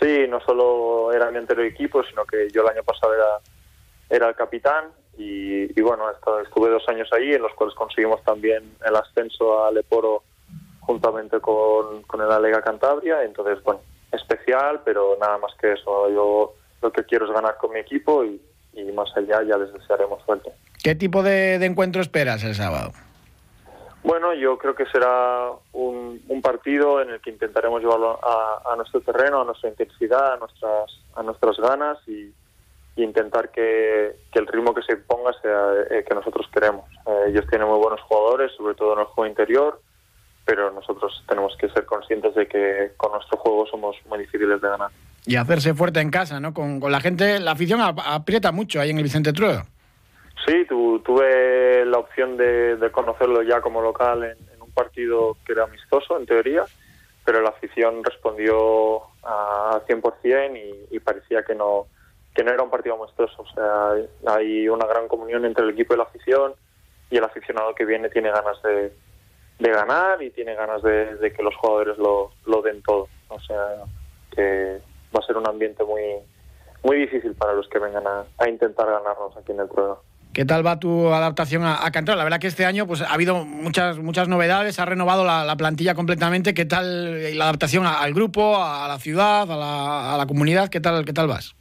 Sí, 0.00 0.26
no 0.28 0.40
solo 0.40 1.12
era 1.12 1.30
mi 1.30 1.38
anterior 1.38 1.66
equipo, 1.66 2.02
sino 2.04 2.24
que 2.24 2.48
yo 2.50 2.62
el 2.62 2.68
año 2.68 2.82
pasado 2.82 3.14
era, 3.14 3.38
era 4.08 4.28
el 4.28 4.34
capitán 4.34 4.86
y, 5.18 5.80
bueno, 5.82 6.04
estuve 6.10 6.70
dos 6.70 6.88
años 6.88 7.08
ahí 7.12 7.34
en 7.34 7.42
los 7.42 7.52
cuales 7.52 7.74
conseguimos 7.74 8.22
también 8.24 8.62
el 8.86 8.96
ascenso 8.96 9.66
a 9.66 9.70
Leporo 9.70 10.22
juntamente 10.80 11.40
con, 11.40 12.02
con 12.04 12.22
el 12.22 12.30
Alega 12.30 12.62
Cantabria. 12.62 13.22
Entonces, 13.22 13.62
bueno, 13.62 13.80
especial, 14.12 14.80
pero 14.82 15.18
nada 15.20 15.36
más 15.36 15.52
que 15.60 15.74
eso. 15.74 16.08
Yo 16.08 16.54
lo 16.80 16.90
que 16.90 17.04
quiero 17.04 17.26
es 17.26 17.32
ganar 17.32 17.58
con 17.58 17.72
mi 17.72 17.80
equipo 17.80 18.24
y, 18.24 18.40
más 18.94 19.14
allá 19.14 19.42
ya 19.42 19.58
les 19.58 19.70
desearemos 19.74 20.24
suerte. 20.24 20.50
¿Qué 20.82 20.94
tipo 20.94 21.22
de 21.22 21.56
encuentro 21.56 22.00
esperas 22.00 22.42
el 22.44 22.54
sábado? 22.54 22.92
Bueno, 24.02 24.32
yo 24.32 24.56
creo 24.56 24.74
que 24.74 24.86
será 24.86 25.50
un, 25.72 26.20
partido 26.42 27.02
en 27.02 27.10
el 27.10 27.20
que 27.20 27.30
intentaremos 27.30 27.82
llevarlo 27.82 28.18
a, 28.22 28.74
nuestro 28.76 29.00
terreno, 29.02 29.42
a 29.42 29.44
nuestra 29.44 29.68
intensidad, 29.68 30.32
a 30.32 30.36
nuestras, 30.38 30.90
a 31.14 31.22
nuestras 31.22 31.58
ganas 31.58 31.98
y, 32.08 32.32
intentar 32.96 33.50
que, 33.50 34.14
el 34.34 34.46
ritmo 34.46 34.74
que 34.74 34.82
se 34.82 34.96
ponga 34.96 35.32
sea 35.40 35.72
el 35.90 36.04
que 36.04 36.14
nosotros 36.14 36.46
queremos. 36.52 36.84
Eh, 37.06 37.28
ellos 37.28 37.46
tienen 37.48 37.66
muy 37.66 37.78
buenos 37.78 38.00
jugadores, 38.02 38.52
sobre 38.56 38.74
todo 38.74 38.92
en 38.92 39.00
el 39.00 39.04
juego 39.06 39.26
interior, 39.26 39.80
pero 40.44 40.70
nosotros 40.70 41.24
tenemos 41.26 41.56
que 41.56 41.70
ser 41.70 41.86
conscientes 41.86 42.34
de 42.34 42.46
que 42.46 42.92
con 42.98 43.12
nuestro 43.12 43.38
juego 43.38 43.66
somos 43.66 43.96
muy 44.06 44.18
difíciles 44.18 44.60
de 44.60 44.68
ganar. 44.68 44.90
Y 45.24 45.36
hacerse 45.36 45.72
fuerte 45.72 46.00
en 46.00 46.10
casa, 46.10 46.40
¿no? 46.40 46.52
Con, 46.52 46.80
la 46.90 47.00
gente, 47.00 47.40
la 47.40 47.52
afición 47.52 47.80
aprieta 47.80 48.52
mucho 48.52 48.80
ahí 48.80 48.90
en 48.90 48.98
el 48.98 49.04
Vicente 49.04 49.32
Trueba. 49.32 49.64
Sí, 50.46 50.64
tuve 50.66 51.84
la 51.84 51.98
opción 51.98 52.36
de, 52.36 52.90
conocerlo 52.92 53.42
ya 53.42 53.60
como 53.60 53.82
local 53.82 54.24
en, 54.24 54.38
un 54.60 54.70
partido 54.72 55.36
que 55.44 55.52
era 55.52 55.64
amistoso, 55.64 56.18
en 56.18 56.26
teoría, 56.26 56.64
pero 57.24 57.42
la 57.42 57.50
afición 57.50 58.04
respondió 58.04 59.02
a 59.22 59.80
100% 59.86 60.56
y, 60.56 60.96
y 60.96 61.00
parecía 61.00 61.42
que 61.42 61.54
no, 61.54 61.86
que 62.34 62.44
no 62.44 62.52
era 62.52 62.62
un 62.62 62.70
partido 62.70 62.94
amistoso. 62.94 63.42
O 63.42 63.46
sea, 63.52 64.34
hay 64.34 64.68
una 64.68 64.86
gran 64.86 65.08
comunión 65.08 65.44
entre 65.44 65.64
el 65.64 65.70
equipo 65.70 65.94
y 65.94 65.96
la 65.98 66.04
afición 66.04 66.54
y 67.10 67.16
el 67.16 67.24
aficionado 67.24 67.74
que 67.74 67.84
viene 67.84 68.08
tiene 68.08 68.30
ganas 68.30 68.62
de, 68.62 68.92
ganar 69.58 70.22
y 70.22 70.30
tiene 70.30 70.54
ganas 70.54 70.82
de, 70.82 71.32
que 71.36 71.42
los 71.42 71.54
jugadores 71.56 71.98
lo, 71.98 72.30
lo 72.46 72.62
den 72.62 72.82
todo. 72.82 73.08
O 73.28 73.40
sea, 73.40 73.84
que 74.34 74.80
va 75.14 75.20
a 75.20 75.26
ser 75.26 75.36
un 75.36 75.48
ambiente 75.48 75.84
muy 75.84 76.16
muy 76.82 76.96
difícil 76.96 77.34
para 77.34 77.52
los 77.52 77.68
que 77.68 77.78
vengan 77.78 78.04
a, 78.06 78.48
intentar 78.48 78.86
ganarnos 78.86 79.36
aquí 79.36 79.52
en 79.52 79.60
el 79.60 79.68
prueba. 79.68 79.98
¿Qué 80.32 80.44
tal 80.44 80.64
va 80.64 80.78
tu 80.78 81.08
adaptación 81.08 81.64
a, 81.64 81.74
a 81.74 81.90
La 81.90 82.24
verdad 82.24 82.38
que 82.38 82.46
este 82.46 82.64
año 82.64 82.86
pues 82.86 83.02
ha 83.02 83.12
habido 83.12 83.44
muchas 83.44 83.98
muchas 83.98 84.28
novedades, 84.28 84.78
ha 84.78 84.84
renovado 84.84 85.24
la, 85.24 85.56
plantilla 85.56 85.96
completamente. 85.96 86.54
¿Qué 86.54 86.64
tal 86.64 87.36
la 87.36 87.44
adaptación 87.44 87.84
al 87.84 88.14
grupo, 88.14 88.62
a 88.62 88.86
la 88.86 88.98
ciudad, 88.98 89.50
a 89.50 90.16
la, 90.16 90.26
comunidad? 90.26 90.68
¿Qué 90.68 90.80
tal 90.80 91.04
qué 91.04 91.12
tal 91.12 91.26
vas? 91.26 91.56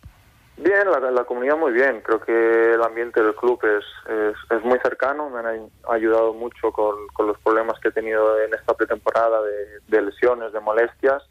Bien, 0.58 0.84
la, 0.92 1.24
comunidad 1.24 1.58
muy 1.58 1.72
bien. 1.72 2.02
Creo 2.02 2.20
que 2.22 2.74
el 2.76 2.84
ambiente 2.84 3.24
del 3.24 3.34
club 3.34 3.60
es, 3.64 3.86
es, 4.52 4.64
muy 4.64 4.78
cercano. 4.84 5.32
Me 5.32 5.40
han 5.40 5.72
ayudado 5.90 6.34
mucho 6.34 6.72
con, 6.72 6.96
los 7.26 7.40
problemas 7.40 7.80
que 7.80 7.88
he 7.88 7.92
tenido 7.92 8.40
en 8.40 8.54
esta 8.54 8.76
pretemporada 8.76 9.40
de, 9.88 10.02
lesiones, 10.02 10.54
de 10.54 10.60
molestias. 10.60 11.24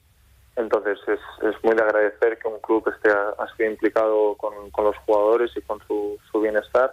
Entonces 0.57 0.99
es, 1.07 1.21
es, 1.43 1.55
muy 1.63 1.77
de 1.77 1.83
agradecer 1.85 2.37
que 2.39 2.49
un 2.49 2.59
club 2.59 2.83
esté 2.93 3.11
así 3.39 3.63
implicado 3.63 4.35
con, 4.35 4.53
los 4.85 4.97
jugadores 5.07 5.53
y 5.55 5.61
con 5.61 5.79
su, 5.87 6.19
su 6.33 6.41
bienestar 6.41 6.93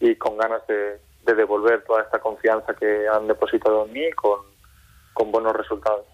y 0.00 0.16
con 0.16 0.36
ganas 0.36 0.66
de, 0.66 0.98
devolver 1.34 1.84
toda 1.84 2.02
esta 2.02 2.18
confianza 2.18 2.74
que 2.74 3.06
han 3.06 3.28
depositado 3.28 3.86
en 3.86 3.92
mí 3.92 4.10
con, 4.16 4.40
buenos 5.30 5.54
resultados. 5.54 6.06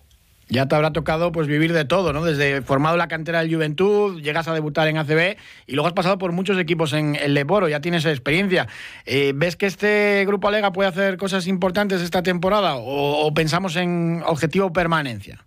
Ya 0.49 0.67
te 0.67 0.75
habrá 0.75 0.93
tocado 0.93 1.31
pues 1.31 1.47
vivir 1.47 1.73
de 1.73 1.85
todo, 1.85 2.13
¿no? 2.13 2.25
Desde 2.25 2.61
formado 2.61 2.97
la 2.97 3.07
cantera 3.07 3.39
del 3.41 3.55
Juventud, 3.55 4.21
llegas 4.21 4.49
a 4.49 4.53
debutar 4.53 4.89
en 4.89 4.99
ACB 4.99 5.37
y 5.67 5.75
luego 5.75 5.87
has 5.87 5.93
pasado 5.93 6.19
por 6.19 6.33
muchos 6.33 6.59
equipos 6.59 6.93
en 6.93 7.15
el 7.15 7.33
Leporo, 7.33 7.69
ya 7.69 7.81
tienes 7.81 8.05
experiencia. 8.05 8.67
Eh, 9.05 9.33
¿Ves 9.35 9.57
que 9.57 9.67
este 9.67 10.25
grupo 10.27 10.49
Alega 10.49 10.73
puede 10.73 10.89
hacer 10.89 11.17
cosas 11.19 11.47
importantes 11.47 12.03
esta 12.03 12.25
temporada 12.25 12.75
o, 12.77 13.33
pensamos 13.33 13.77
en 13.77 14.23
objetivo 14.27 14.73
permanencia? 14.73 15.45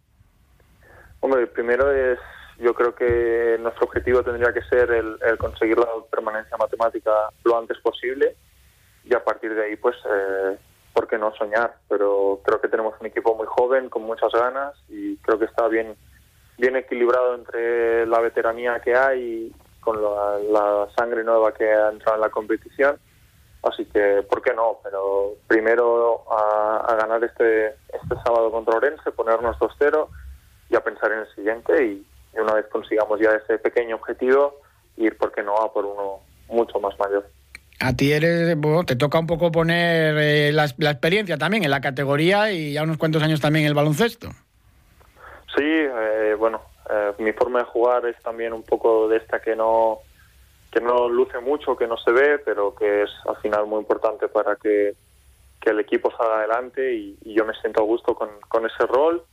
Hombre, 1.19 1.47
primero 1.47 1.91
es 1.91 2.17
yo 2.59 2.73
creo 2.73 2.93
que 2.93 3.57
nuestro 3.59 3.85
objetivo 3.85 4.21
tendría 4.21 4.51
que 4.51 4.61
ser 4.63 4.91
el, 4.91 5.17
conseguir 5.37 5.77
la 5.77 5.87
permanencia 6.11 6.57
matemática 6.57 7.29
lo 7.43 7.57
antes 7.57 7.77
posible 7.79 8.35
y 9.05 9.13
a 9.13 9.23
partir 9.23 9.55
de 9.55 9.63
ahí, 9.63 9.75
pues, 9.77 9.95
eh, 10.05 10.57
¿por 10.93 11.07
qué 11.07 11.17
no 11.17 11.33
soñar? 11.35 11.75
Pero 11.87 12.41
creo 12.43 12.59
que 12.59 12.67
tenemos 12.67 12.93
un 12.99 13.07
equipo 13.07 13.33
muy 13.35 13.47
joven, 13.47 13.89
con 13.89 14.03
muchas 14.03 14.31
ganas 14.33 14.75
y 14.89 15.17
creo 15.17 15.39
que 15.39 15.45
está 15.45 15.67
bien, 15.67 15.95
bien 16.57 16.75
equilibrado 16.75 17.35
entre 17.35 18.05
la 18.05 18.19
veteranía 18.19 18.79
que 18.81 18.95
hay 18.95 19.21
y 19.21 19.55
con 19.79 20.01
la, 20.01 20.87
sangre 20.97 21.23
nueva 21.23 21.53
que 21.53 21.71
ha 21.71 21.89
entrado 21.89 22.17
en 22.17 22.21
la 22.21 22.29
competición. 22.29 22.99
Así 23.63 23.85
que, 23.85 24.23
¿por 24.29 24.41
qué 24.41 24.53
no? 24.53 24.79
Pero 24.83 25.35
primero 25.47 26.25
a, 26.29 26.95
ganar 26.95 27.23
este, 27.23 27.67
este 27.67 28.15
sábado 28.25 28.51
contra 28.51 28.75
Orense, 28.75 29.11
ponernos 29.11 29.57
2-0 29.57 30.07
y 30.69 30.75
a 30.75 30.83
pensar 30.83 31.11
en 31.13 31.19
el 31.19 31.35
siguiente 31.35 31.85
y, 31.85 32.05
y 32.33 32.39
una 32.39 32.53
vez 32.53 32.65
consigamos 32.67 33.19
ya 33.19 33.31
ese 33.31 33.57
pequeño 33.57 33.95
objetivo, 33.95 34.59
ir, 34.97 35.17
¿por 35.17 35.31
qué 35.31 35.43
no?, 35.43 35.55
a 35.57 35.71
por 35.71 35.85
uno 35.85 36.19
mucho 36.47 36.79
más 36.79 36.97
mayor. 36.99 37.25
A 37.79 37.95
ti 37.95 38.11
eres, 38.11 38.57
bueno, 38.57 38.83
te 38.83 38.97
toca 38.97 39.19
un 39.19 39.27
poco 39.27 39.51
poner 39.51 40.17
eh, 40.17 40.51
la, 40.51 40.65
experiencia 40.65 41.37
también 41.37 41.63
en 41.63 41.71
la 41.71 41.79
categoría 41.79 42.51
y 42.51 42.73
ya 42.73 42.83
unos 42.83 42.97
cuantos 42.97 43.23
años 43.23 43.39
también 43.39 43.63
en 43.63 43.69
el 43.69 43.75
baloncesto. 43.75 44.27
Sí, 45.55 45.63
eh, 45.63 46.35
bueno, 46.37 46.61
eh, 46.89 47.13
mi 47.19 47.31
forma 47.31 47.59
de 47.59 47.65
jugar 47.65 48.05
es 48.05 48.21
también 48.21 48.51
un 48.51 48.63
poco 48.63 49.07
de 49.07 49.17
esta 49.17 49.39
que 49.41 49.55
no 49.55 49.99
que 50.71 50.81
no 50.81 51.09
luce 51.09 51.39
mucho, 51.39 51.75
que 51.75 51.87
no 51.87 51.97
se 51.97 52.11
ve, 52.11 52.37
pero 52.39 52.75
que 52.75 53.03
es 53.03 53.09
al 53.25 53.37
final 53.37 53.65
muy 53.65 53.79
importante 53.79 54.27
para 54.27 54.55
que, 54.55 54.93
que 55.59 55.71
el 55.71 55.79
equipo 55.79 56.11
salga 56.11 56.39
adelante 56.39 56.93
y, 56.93 57.17
y, 57.23 57.33
yo 57.33 57.43
me 57.43 57.55
siento 57.55 57.81
a 57.81 57.85
gusto 57.85 58.13
con, 58.13 58.29
con 58.47 58.67
ese 58.67 58.85
rol 58.85 59.23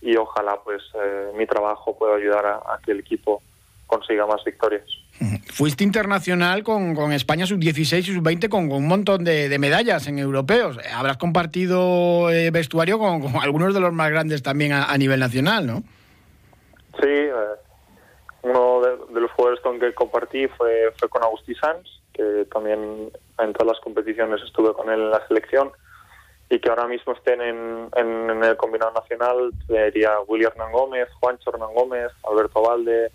y 0.00 0.16
ojalá 0.16 0.58
pues 0.64 0.82
eh, 0.94 1.32
mi 1.36 1.46
trabajo 1.46 1.96
pueda 1.96 2.16
ayudar 2.16 2.46
a, 2.46 2.78
que 2.84 2.92
el 2.92 3.00
equipo 3.00 3.42
consiga 3.86 4.26
más 4.26 4.42
victorias. 4.44 4.84
Fuiste 5.52 5.84
internacional 5.84 6.62
con, 6.62 6.94
con 6.94 7.12
España 7.12 7.44
sub-16 7.44 7.98
y 7.98 8.14
sub-20 8.14 8.48
con, 8.48 8.70
un 8.72 8.86
montón 8.86 9.24
de, 9.24 9.54
medallas 9.58 10.06
en 10.06 10.18
europeos. 10.18 10.78
Habrás 10.94 11.18
compartido 11.18 12.30
eh, 12.30 12.50
vestuario 12.50 12.98
con, 12.98 13.22
algunos 13.42 13.74
de 13.74 13.80
los 13.80 13.92
más 13.92 14.10
grandes 14.10 14.42
también 14.42 14.72
a, 14.72 14.96
nivel 14.96 15.20
nacional, 15.20 15.66
¿no? 15.66 15.82
Sí, 17.00 17.08
eh, 17.08 17.34
uno 18.42 18.80
de, 18.80 19.20
los 19.20 19.30
jugadores 19.32 19.60
con 19.60 19.78
que 19.78 19.92
compartí 19.92 20.46
fue, 20.48 20.92
fue 20.98 21.08
con 21.08 21.22
Agustí 21.22 21.54
Sanz, 21.56 21.86
que 22.14 22.46
también 22.52 23.10
en 23.38 23.52
todas 23.52 23.74
las 23.74 23.80
competiciones 23.80 24.40
estuve 24.42 24.72
con 24.72 24.88
él 24.88 25.00
en 25.00 25.10
la 25.10 25.26
selección 25.26 25.72
y 26.50 26.58
que 26.58 26.68
ahora 26.68 26.88
mismo 26.88 27.12
estén 27.12 27.40
en, 27.40 27.88
en, 27.96 28.42
el 28.42 28.56
combinado 28.56 28.92
nacional 28.92 29.52
sería 29.68 30.20
William 30.26 30.50
Hernán 30.52 30.72
Gómez, 30.72 31.08
Juancho 31.20 31.50
Hernán 31.50 31.72
Gómez, 31.72 32.10
Alberto 32.28 32.60
Valde, 32.60 33.12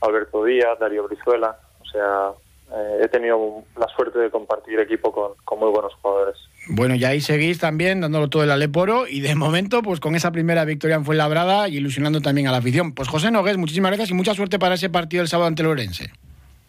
Alberto 0.00 0.44
Díaz, 0.44 0.78
Darío 0.78 1.08
Brizuela. 1.08 1.58
O 1.80 1.84
sea, 1.84 2.30
eh, 2.72 3.00
he 3.02 3.08
tenido 3.08 3.64
la 3.76 3.88
suerte 3.88 4.20
de 4.20 4.30
compartir 4.30 4.78
equipo 4.78 5.10
con, 5.10 5.32
con, 5.44 5.58
muy 5.58 5.68
buenos 5.70 5.92
jugadores. 5.94 6.36
Bueno, 6.68 6.94
y 6.94 7.04
ahí 7.04 7.20
seguís 7.20 7.58
también 7.58 8.02
dándolo 8.02 8.28
todo 8.28 8.44
el 8.44 8.52
Aleporo 8.52 9.08
y 9.08 9.20
de 9.20 9.34
momento, 9.34 9.82
pues 9.82 9.98
con 9.98 10.14
esa 10.14 10.30
primera 10.30 10.64
victoria 10.64 10.94
en 10.94 11.04
Fuenlabrada 11.04 11.68
y 11.68 11.78
ilusionando 11.78 12.20
también 12.20 12.46
a 12.46 12.52
la 12.52 12.58
afición. 12.58 12.94
Pues 12.94 13.08
José 13.08 13.32
Nogués, 13.32 13.56
muchísimas 13.56 13.90
gracias 13.90 14.10
y 14.10 14.14
mucha 14.14 14.34
suerte 14.34 14.60
para 14.60 14.76
ese 14.76 14.90
partido 14.90 15.22
el 15.22 15.28
sábado 15.28 15.48
ante 15.48 15.64
Lorense. 15.64 16.12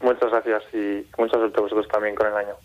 Muchas 0.02 0.32
gracias 0.32 0.64
y 0.74 1.06
mucha 1.20 1.38
suerte 1.38 1.60
a 1.60 1.62
vosotros 1.62 1.88
también 1.90 2.16
con 2.16 2.26
el 2.26 2.34
año. 2.34 2.56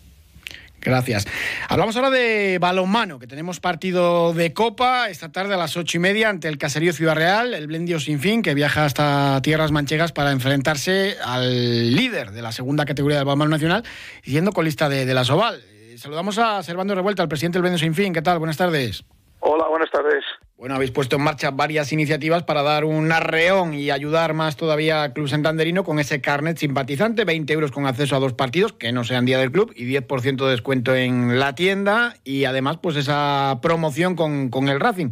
Gracias. 0.81 1.27
Hablamos 1.67 1.95
ahora 1.95 2.09
de 2.09 2.59
balonmano, 2.59 3.19
que 3.19 3.27
tenemos 3.27 3.59
partido 3.59 4.33
de 4.33 4.53
Copa 4.53 5.09
esta 5.09 5.31
tarde 5.31 5.55
a 5.55 5.57
las 5.57 5.75
ocho 5.75 5.97
y 5.97 5.99
media 5.99 6.29
ante 6.29 6.47
el 6.47 6.57
Caserío 6.57 6.93
Ciudad 6.93 7.15
Real, 7.15 7.53
el 7.53 7.67
Blendio 7.67 7.99
Sin 7.99 8.19
Fin, 8.19 8.41
que 8.41 8.53
viaja 8.53 8.85
hasta 8.85 9.41
Tierras 9.41 9.71
Manchegas 9.71 10.11
para 10.11 10.31
enfrentarse 10.31 11.17
al 11.23 11.95
líder 11.95 12.31
de 12.31 12.41
la 12.41 12.51
segunda 12.51 12.85
categoría 12.85 13.17
del 13.17 13.25
balonmano 13.25 13.51
nacional, 13.51 13.83
yendo 14.23 14.51
colista 14.51 14.87
de, 14.87 15.05
de 15.05 15.13
la 15.13 15.23
Soval. 15.23 15.61
Eh, 15.69 15.97
saludamos 15.97 16.37
a 16.37 16.63
Servando 16.63 16.95
Revuelta, 16.95 17.23
al 17.23 17.29
presidente 17.29 17.57
del 17.57 17.63
Blendio 17.63 17.79
Sin 17.79 17.93
Fin. 17.93 18.13
¿Qué 18.13 18.21
tal? 18.21 18.39
Buenas 18.39 18.57
tardes. 18.57 19.03
Hola, 19.39 19.67
buenas 19.67 19.89
tardes. 19.91 20.23
Bueno, 20.57 20.73
habéis 20.73 20.89
puesto 20.89 21.17
en 21.17 21.21
marcha 21.21 21.51
varias 21.51 21.93
iniciativas 21.93 22.41
para 22.41 22.63
dar 22.63 22.83
un 22.83 23.11
arreón 23.11 23.75
y 23.75 23.91
ayudar 23.91 24.33
más 24.33 24.57
todavía 24.57 25.03
al 25.03 25.13
Club 25.13 25.27
Santanderino 25.27 25.83
con 25.83 25.99
ese 25.99 26.19
carnet 26.19 26.57
simpatizante, 26.57 27.25
20 27.25 27.53
euros 27.53 27.71
con 27.71 27.85
acceso 27.85 28.15
a 28.15 28.19
dos 28.19 28.33
partidos 28.33 28.73
que 28.73 28.91
no 28.91 29.03
sean 29.03 29.25
día 29.25 29.37
del 29.37 29.51
club 29.51 29.71
y 29.75 29.85
10% 29.85 30.43
de 30.43 30.49
descuento 30.49 30.95
en 30.95 31.39
la 31.39 31.53
tienda 31.53 32.15
y 32.23 32.45
además 32.45 32.77
pues 32.81 32.95
esa 32.95 33.59
promoción 33.61 34.15
con, 34.15 34.49
con 34.49 34.67
el 34.67 34.79
Racing. 34.79 35.11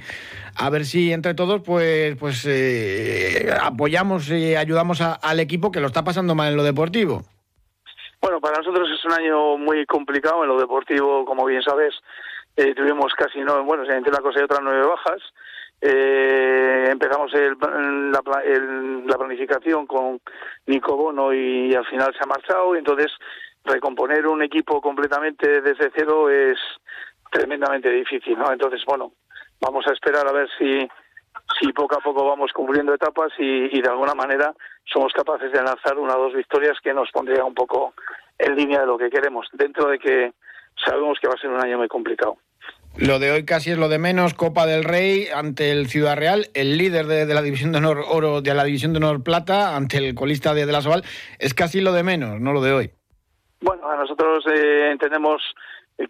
A 0.56 0.72
ver 0.72 0.84
si 0.84 1.14
entre 1.14 1.36
todos 1.36 1.62
pues, 1.62 2.16
pues 2.16 2.44
eh, 2.48 3.48
apoyamos 3.62 4.32
y 4.32 4.56
ayudamos 4.56 5.02
al 5.02 5.40
equipo 5.40 5.72
que 5.72 5.80
lo 5.80 5.86
está 5.86 6.04
pasando 6.04 6.34
mal 6.34 6.50
en 6.50 6.58
lo 6.58 6.64
deportivo. 6.64 7.22
Bueno, 8.20 8.42
para 8.42 8.58
nosotros 8.58 8.90
es 8.92 9.06
un 9.06 9.14
año 9.14 9.58
muy 9.60 9.86
complicado 9.86 10.42
en 10.42 10.50
lo 10.50 10.60
deportivo, 10.60 11.24
como 11.24 11.46
bien 11.46 11.62
sabes 11.62 11.94
eh, 12.56 12.74
tuvimos 12.74 13.14
casi 13.14 13.40
no, 13.40 13.64
bueno, 13.64 13.84
entre 13.84 14.12
una 14.12 14.22
cosa 14.22 14.40
y 14.40 14.44
otra 14.44 14.60
nueve 14.62 14.86
bajas. 14.86 15.22
Eh, 15.82 16.88
empezamos 16.90 17.34
el, 17.34 17.58
la, 18.12 18.22
la, 19.06 19.18
planificación 19.18 19.86
con 19.86 20.22
Nico 20.66 20.96
Bono 20.96 21.34
y, 21.34 21.74
al 21.76 21.86
final 21.86 22.14
se 22.14 22.24
ha 22.24 22.28
marchado. 22.28 22.76
Entonces, 22.76 23.12
recomponer 23.66 24.26
un 24.28 24.42
equipo 24.42 24.82
completamente 24.82 25.62
desde 25.62 25.92
cero 25.96 26.30
es 26.30 26.58
tremendamente 27.32 27.90
difícil, 27.90 28.38
¿no? 28.38 28.52
Entonces, 28.52 28.82
bueno, 28.86 29.12
vamos 29.60 29.86
a 29.88 29.94
esperar 29.94 30.28
a 30.28 30.32
ver 30.32 30.48
si, 30.58 30.88
si 31.60 31.74
poco 31.74 31.98
a 31.98 32.00
poco 32.02 32.26
vamos 32.26 32.54
cumpliendo 32.54 32.94
etapas 32.94 33.34
y 33.38 33.82
de 33.82 33.90
alguna 33.90 34.16
manera 34.16 34.54
somos 34.86 35.12
capaces 35.12 35.52
de 35.52 35.62
lanzar 35.62 35.98
una 35.98 36.16
o 36.16 36.22
dos 36.22 36.36
victorias 36.36 36.80
que 36.82 36.94
nos 36.94 37.12
pondría 37.12 37.44
un 37.44 37.54
poco 37.54 37.94
en 38.38 38.56
línea 38.56 38.82
de 38.82 38.88
lo 38.88 38.98
que 38.98 39.10
queremos, 39.10 39.48
dentro 39.54 39.90
de 39.90 40.00
que 40.00 40.34
sabemos 40.84 41.20
que 41.20 41.28
va 41.28 41.34
a 41.34 41.38
ser 41.38 41.50
un 41.50 41.62
año 41.62 41.78
muy 41.78 41.88
complicado. 41.88 42.38
Lo 42.98 43.20
de 43.20 43.30
hoy 43.30 43.44
casi 43.44 43.72
es 43.72 43.78
lo 43.78 43.90
de 43.90 44.00
menos, 44.00 44.34
Copa 44.36 44.66
del 44.66 44.86
Rey 44.86 45.28
ante 45.28 45.72
el 45.72 45.88
Ciudad 45.88 46.16
Real, 46.16 46.48
el 46.54 46.78
líder 46.78 47.08
de, 47.08 47.26
la 47.26 47.42
división 47.42 47.74
de 47.74 47.80
honor 47.80 48.06
oro, 48.08 48.42
de 48.42 48.54
la 48.54 48.64
división 48.64 48.94
de 48.94 48.98
honor 48.98 49.22
plata, 49.22 49.76
ante 49.76 49.98
el 49.98 50.16
colista 50.16 50.54
de, 50.54 50.66
la 50.66 50.82
Soval, 50.82 51.04
es 51.38 51.54
casi 51.54 51.82
lo 51.82 51.92
de 51.92 52.04
menos, 52.04 52.40
no 52.40 52.54
lo 52.54 52.62
de 52.62 52.72
hoy. 52.72 52.92
Bueno, 53.60 53.90
a 53.90 53.98
nosotros 53.98 54.46
eh, 54.48 54.92
entendemos 54.92 55.42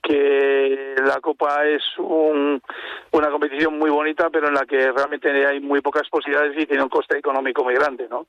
que 0.03 0.95
la 1.03 1.19
Copa 1.21 1.65
es 1.65 1.81
una 1.97 3.31
competición 3.31 3.79
muy 3.79 3.89
bonita, 3.89 4.29
pero 4.29 4.47
en 4.47 4.53
la 4.53 4.65
que 4.67 4.91
realmente 4.91 5.29
hay 5.43 5.59
muy 5.59 5.81
pocas 5.81 6.07
posibilidades 6.09 6.53
y 6.55 6.67
tiene 6.67 6.83
un 6.83 6.89
coste 6.89 7.17
económico 7.17 7.63
muy 7.63 7.73
grande, 7.73 8.07
¿no? 8.07 8.27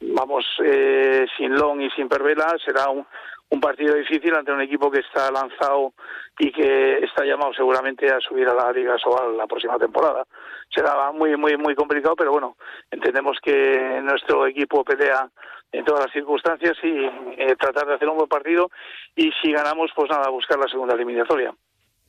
Vamos, 0.00 0.46
eh, 0.64 1.26
sin 1.36 1.54
Long 1.54 1.82
y 1.82 1.90
sin 1.90 2.08
Pervela 2.08 2.56
será 2.64 2.88
un, 2.88 3.06
un 3.50 3.60
partido 3.60 3.94
difícil 3.94 4.34
ante 4.34 4.52
un 4.52 4.60
equipo 4.60 4.90
que 4.90 5.00
está 5.00 5.30
lanzado 5.30 5.92
y 6.38 6.52
que 6.52 6.98
está 6.98 7.24
llamado 7.24 7.52
seguramente 7.52 8.06
a 8.06 8.20
subir 8.20 8.48
a 8.48 8.54
la 8.54 8.72
Liga 8.72 8.96
Sobal 8.98 9.36
la 9.36 9.46
próxima 9.46 9.76
temporada. 9.76 10.24
Será 10.72 11.10
muy, 11.12 11.36
muy, 11.36 11.56
muy 11.56 11.74
complicado, 11.74 12.14
pero 12.16 12.30
bueno, 12.30 12.56
entendemos 12.90 13.38
que 13.42 14.00
nuestro 14.02 14.46
equipo 14.46 14.84
pelea 14.84 15.28
en 15.72 15.84
todas 15.84 16.04
las 16.04 16.12
circunstancias 16.12 16.76
y 16.82 17.04
eh, 17.36 17.56
tratar 17.58 17.86
de 17.86 17.94
hacer 17.94 18.08
un 18.08 18.16
buen 18.16 18.28
partido 18.28 18.70
y 19.14 19.30
si 19.42 19.52
ganamos, 19.52 19.90
pues 19.94 20.10
nada, 20.10 20.28
buscar 20.30 20.58
la 20.58 20.68
segunda 20.68 20.94
eliminatoria. 20.94 21.52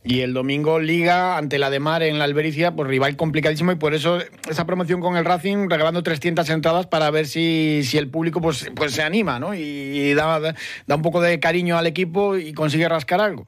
Y 0.04 0.22
el 0.22 0.34
domingo 0.34 0.80
Liga 0.80 1.38
ante 1.38 1.60
la 1.60 1.70
de 1.70 1.80
Mar 1.80 2.02
en 2.02 2.18
la 2.18 2.26
Albericia, 2.26 2.72
pues 2.76 2.88
rival 2.88 3.16
complicadísimo 3.16 3.72
y 3.72 3.76
por 3.76 3.94
eso 3.94 4.18
esa 4.50 4.66
promoción 4.66 5.00
con 5.00 5.16
el 5.16 5.26
Racing 5.26 5.70
regalando 5.70 6.02
300 6.02 6.50
entradas 6.50 6.88
para 6.88 7.12
ver 7.12 7.26
si, 7.26 7.84
si 7.84 8.00
el 8.00 8.10
público 8.10 8.42
pues, 8.42 8.72
pues 8.76 8.94
se 8.94 9.04
anima, 9.04 9.40
¿no? 9.40 9.54
Y, 9.54 10.14
da, 10.16 10.40
da 10.40 10.96
un 10.96 11.02
poco 11.04 11.22
de 11.22 11.40
cariño 11.40 11.78
al 11.78 11.86
equipo 11.86 12.36
y 12.36 12.52
consigue 12.54 12.90
rascar 12.90 13.22
algo. 13.22 13.48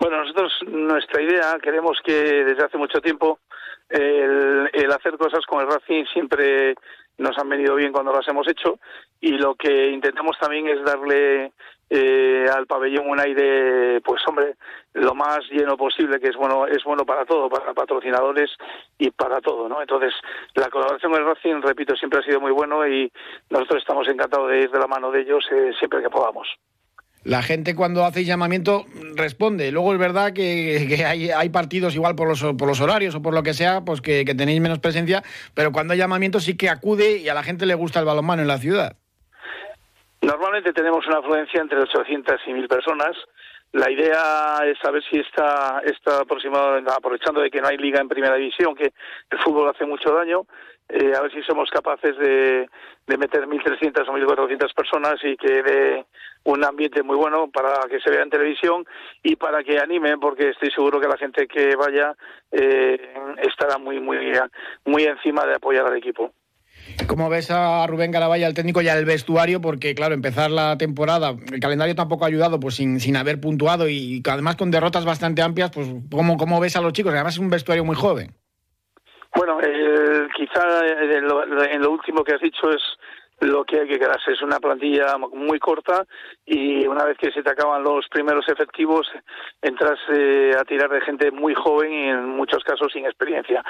Bueno, 0.00 0.24
nosotros 0.24 0.52
nuestra 0.66 1.20
idea 1.20 1.58
queremos 1.62 1.98
que 2.02 2.14
desde 2.14 2.64
hace 2.64 2.78
mucho 2.78 3.02
tiempo 3.02 3.38
el, 3.90 4.70
el 4.72 4.92
hacer 4.92 5.18
cosas 5.18 5.44
con 5.46 5.60
el 5.60 5.66
Racing 5.66 6.04
siempre 6.10 6.74
nos 7.18 7.36
han 7.36 7.50
venido 7.50 7.74
bien 7.74 7.92
cuando 7.92 8.12
las 8.12 8.26
hemos 8.28 8.48
hecho 8.48 8.78
y 9.20 9.32
lo 9.32 9.54
que 9.56 9.90
intentamos 9.90 10.38
también 10.40 10.68
es 10.68 10.82
darle 10.84 11.52
eh, 11.90 12.46
al 12.54 12.66
pabellón 12.66 13.10
un 13.10 13.20
aire, 13.20 14.00
pues 14.02 14.22
hombre, 14.28 14.54
lo 14.94 15.12
más 15.14 15.40
lleno 15.50 15.76
posible, 15.76 16.20
que 16.20 16.28
es 16.28 16.36
bueno, 16.36 16.66
es 16.68 16.84
bueno 16.84 17.04
para 17.04 17.24
todo, 17.24 17.48
para 17.48 17.74
patrocinadores 17.74 18.50
y 18.96 19.10
para 19.10 19.40
todo, 19.40 19.68
¿no? 19.68 19.80
Entonces, 19.80 20.14
la 20.54 20.68
colaboración 20.68 21.10
con 21.10 21.20
el 21.20 21.26
Racing, 21.26 21.60
repito, 21.62 21.96
siempre 21.96 22.20
ha 22.20 22.22
sido 22.22 22.40
muy 22.40 22.52
bueno 22.52 22.86
y 22.86 23.10
nosotros 23.50 23.80
estamos 23.80 24.06
encantados 24.06 24.48
de 24.50 24.60
ir 24.60 24.70
de 24.70 24.78
la 24.78 24.86
mano 24.86 25.10
de 25.10 25.22
ellos 25.22 25.44
eh, 25.50 25.72
siempre 25.78 26.00
que 26.00 26.10
podamos. 26.10 26.46
La 27.24 27.42
gente 27.42 27.74
cuando 27.74 28.04
hace 28.04 28.24
llamamiento 28.24 28.86
responde. 29.14 29.72
Luego 29.72 29.92
es 29.92 29.98
verdad 29.98 30.32
que, 30.32 31.04
hay, 31.04 31.48
partidos 31.50 31.94
igual 31.94 32.14
por 32.14 32.28
los, 32.28 32.40
por 32.54 32.68
los 32.68 32.80
horarios 32.80 33.14
o 33.16 33.20
por 33.20 33.34
lo 33.34 33.42
que 33.42 33.52
sea, 33.52 33.84
pues 33.84 34.00
que, 34.00 34.24
que 34.24 34.34
tenéis 34.34 34.60
menos 34.60 34.78
presencia, 34.78 35.22
pero 35.54 35.72
cuando 35.72 35.92
hay 35.92 35.98
llamamiento 35.98 36.40
sí 36.40 36.56
que 36.56 36.70
acude 36.70 37.18
y 37.18 37.28
a 37.28 37.34
la 37.34 37.42
gente 37.42 37.66
le 37.66 37.74
gusta 37.74 37.98
el 37.98 38.06
balonmano 38.06 38.40
en 38.42 38.48
la 38.48 38.58
ciudad. 38.58 38.96
Normalmente 40.22 40.72
tenemos 40.72 41.06
una 41.06 41.18
afluencia 41.18 41.60
entre 41.60 41.80
800 41.80 42.40
y 42.46 42.52
1000 42.52 42.68
personas. 42.68 43.16
La 43.72 43.90
idea 43.90 44.58
es 44.66 44.78
saber 44.78 45.02
si 45.08 45.18
está, 45.18 45.80
está 45.84 46.20
aproximado, 46.20 46.76
aprovechando 46.90 47.40
de 47.40 47.50
que 47.50 47.60
no 47.60 47.68
hay 47.68 47.78
liga 47.78 48.00
en 48.00 48.08
primera 48.08 48.34
división, 48.34 48.74
que 48.74 48.92
el 49.30 49.38
fútbol 49.38 49.70
hace 49.70 49.86
mucho 49.86 50.12
daño, 50.12 50.42
eh, 50.88 51.12
a 51.16 51.22
ver 51.22 51.32
si 51.32 51.40
somos 51.42 51.70
capaces 51.70 52.18
de, 52.18 52.68
de 53.06 53.16
meter 53.16 53.46
1.300 53.46 54.08
o 54.08 54.12
1.400 54.12 54.74
personas 54.74 55.14
y 55.22 55.36
que 55.36 55.62
dé 55.62 56.04
un 56.44 56.64
ambiente 56.64 57.02
muy 57.02 57.16
bueno 57.16 57.48
para 57.48 57.88
que 57.88 58.00
se 58.00 58.10
vea 58.10 58.22
en 58.22 58.30
televisión 58.30 58.84
y 59.22 59.36
para 59.36 59.62
que 59.62 59.78
animen, 59.78 60.18
porque 60.18 60.50
estoy 60.50 60.70
seguro 60.72 61.00
que 61.00 61.08
la 61.08 61.16
gente 61.16 61.46
que 61.46 61.76
vaya 61.76 62.14
eh, 62.50 63.14
estará 63.42 63.78
muy, 63.78 64.00
muy, 64.00 64.32
muy 64.84 65.04
encima 65.04 65.46
de 65.46 65.54
apoyar 65.54 65.86
al 65.86 65.96
equipo. 65.96 66.32
¿Cómo 67.06 67.28
ves 67.28 67.50
a 67.50 67.86
Rubén 67.86 68.10
Galavalla, 68.10 68.46
el 68.46 68.54
técnico, 68.54 68.80
ya 68.82 68.96
el 68.96 69.04
vestuario? 69.04 69.60
Porque, 69.60 69.94
claro, 69.94 70.14
empezar 70.14 70.50
la 70.50 70.78
temporada, 70.78 71.34
el 71.52 71.60
calendario 71.60 71.94
tampoco 71.94 72.24
ha 72.24 72.28
ayudado, 72.28 72.60
pues 72.60 72.76
sin, 72.76 73.00
sin 73.00 73.16
haber 73.16 73.40
puntuado 73.40 73.88
y 73.88 74.22
además 74.28 74.56
con 74.56 74.70
derrotas 74.70 75.04
bastante 75.04 75.42
amplias, 75.42 75.70
pues 75.70 75.88
¿cómo, 76.10 76.36
cómo 76.36 76.60
ves 76.60 76.76
a 76.76 76.80
los 76.80 76.92
chicos? 76.92 77.12
Además 77.12 77.34
es 77.34 77.40
un 77.40 77.50
vestuario 77.50 77.84
muy 77.84 77.96
joven. 77.96 78.34
Bueno, 79.34 79.60
eh, 79.60 80.28
quizá 80.36 80.84
en 80.86 81.82
lo, 81.82 81.90
último 81.90 82.24
que 82.24 82.34
has 82.34 82.40
dicho 82.40 82.70
es 82.70 82.82
lo 83.40 83.64
que 83.64 83.80
hay 83.80 83.88
que 83.88 83.98
quedarse. 83.98 84.32
Es 84.32 84.42
una 84.42 84.60
plantilla 84.60 85.16
muy 85.18 85.58
corta 85.58 86.04
y 86.44 86.86
una 86.86 87.04
vez 87.04 87.16
que 87.18 87.32
se 87.32 87.42
te 87.42 87.50
acaban 87.50 87.82
los 87.82 88.06
primeros 88.08 88.48
efectivos, 88.48 89.08
entras 89.62 89.98
eh, 90.12 90.52
a 90.58 90.64
tirar 90.64 90.90
de 90.90 91.00
gente 91.00 91.30
muy 91.30 91.54
joven 91.54 91.92
y 91.92 92.08
en 92.08 92.28
muchos 92.28 92.62
casos 92.64 92.92
sin 92.92 93.06
experiencia. 93.06 93.64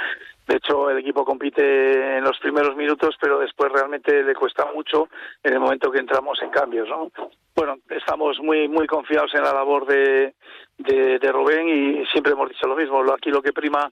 De 0.47 0.57
hecho, 0.57 0.91
el 0.91 0.99
equipo 0.99 1.25
compite 1.25 2.19
en 2.19 2.25
los 2.25 2.39
primeros 2.39 2.75
minutos, 2.77 3.17
pero 3.21 3.39
después 3.39 3.71
realmente 3.73 4.23
le 4.23 4.35
cuesta 4.35 4.67
mucho 4.75 5.09
en 5.43 5.53
el 5.53 5.61
momento 5.61 5.91
que 5.91 6.01
entramos 6.01 6.41
en 6.43 6.51
cambios. 6.51 6.89
¿no? 6.89 7.11
Bueno, 7.55 7.77
estamos 7.91 8.39
muy 8.41 8.69
muy 8.69 8.87
confiados 8.87 9.33
en 9.35 9.43
la 9.43 9.53
labor 9.53 9.87
de, 9.87 10.35
de, 10.79 11.19
de 11.19 11.33
Rubén 11.33 11.69
y 11.69 12.07
siempre 12.07 12.33
hemos 12.33 12.49
dicho 12.49 12.67
lo 12.67 12.77
mismo. 12.77 13.01
Aquí 13.13 13.31
lo 13.31 13.43
que 13.43 13.53
prima 13.53 13.91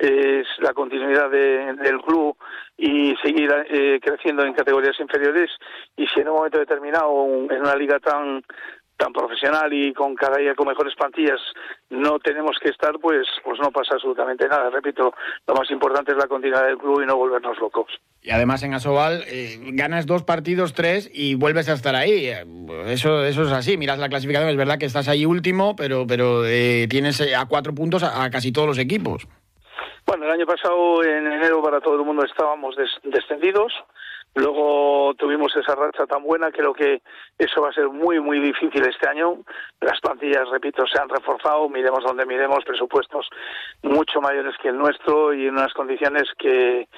es 0.00 0.46
la 0.58 0.72
continuidad 0.72 1.30
del 1.30 2.00
club 2.00 2.36
y 2.76 3.14
seguir 3.22 3.50
eh, 3.68 4.00
creciendo 4.02 4.44
en 4.44 4.54
categorías 4.54 4.98
inferiores 4.98 5.50
y 5.96 6.06
si 6.06 6.20
en 6.20 6.28
un 6.28 6.36
momento 6.36 6.58
determinado 6.58 7.26
en 7.50 7.60
una 7.60 7.76
liga 7.76 7.98
tan 8.00 8.42
tan 8.96 9.12
profesional 9.14 9.72
y 9.72 9.94
con 9.94 10.14
cada 10.14 10.36
día 10.36 10.54
con 10.54 10.68
mejores 10.68 10.94
plantillas 10.94 11.40
no 11.88 12.18
tenemos 12.18 12.58
que 12.62 12.68
estar 12.68 12.92
pues 13.00 13.26
pues 13.42 13.58
no 13.60 13.70
pasa 13.70 13.94
absolutamente 13.94 14.46
nada. 14.46 14.70
Repito 14.70 15.14
lo 15.46 15.54
más 15.54 15.70
importante 15.70 16.12
es 16.12 16.18
la 16.18 16.26
continuidad 16.26 16.66
del 16.66 16.78
club 16.78 17.02
y 17.02 17.06
no 17.06 17.16
volvernos 17.16 17.58
locos. 17.58 17.90
Y 18.22 18.30
además 18.30 18.62
en 18.62 18.74
Asobal 18.74 19.24
eh, 19.26 19.58
ganas 19.72 20.06
dos 20.06 20.22
partidos 20.22 20.74
tres 20.74 21.10
y 21.12 21.34
vuelves 21.34 21.68
a 21.68 21.72
estar 21.72 21.94
ahí. 21.94 22.28
Eso 22.86 23.24
eso 23.24 23.42
es 23.42 23.52
así. 23.52 23.76
Miras 23.76 23.98
la 23.98 24.10
clasificación 24.10 24.50
es 24.50 24.56
verdad 24.56 24.78
que 24.78 24.86
estás 24.86 25.08
ahí 25.08 25.24
último 25.24 25.76
pero 25.76 26.06
pero 26.06 26.44
eh, 26.46 26.86
tienes 26.88 27.20
a 27.34 27.46
cuatro 27.46 27.74
puntos 27.74 28.02
a 28.02 28.30
casi 28.30 28.52
todos 28.52 28.68
los 28.68 28.78
equipos 28.78 29.26
bueno, 30.10 30.24
el 30.24 30.32
año 30.32 30.44
pasado 30.44 31.04
en 31.04 31.24
enero 31.24 31.62
para 31.62 31.80
todo 31.80 31.94
el 31.94 32.04
mundo 32.04 32.24
estábamos 32.24 32.74
descendidos. 33.04 33.72
Luego 34.34 35.12
tuvimos 35.18 35.54
esa 35.56 35.74
racha 35.74 36.06
tan 36.06 36.22
buena, 36.22 36.52
creo 36.52 36.72
que 36.72 37.02
eso 37.36 37.62
va 37.62 37.70
a 37.70 37.72
ser 37.72 37.88
muy, 37.88 38.20
muy 38.20 38.38
difícil 38.38 38.86
este 38.86 39.08
año. 39.08 39.38
Las 39.80 40.00
plantillas, 40.00 40.48
repito, 40.50 40.86
se 40.86 41.00
han 41.00 41.08
reforzado, 41.08 41.68
miremos 41.68 42.04
donde 42.04 42.26
miremos, 42.26 42.64
presupuestos 42.64 43.28
mucho 43.82 44.20
mayores 44.20 44.54
que 44.62 44.68
el 44.68 44.78
nuestro 44.78 45.34
y 45.34 45.46
en 45.46 45.54
unas 45.54 45.72
condiciones 45.72 46.24
que, 46.38 46.88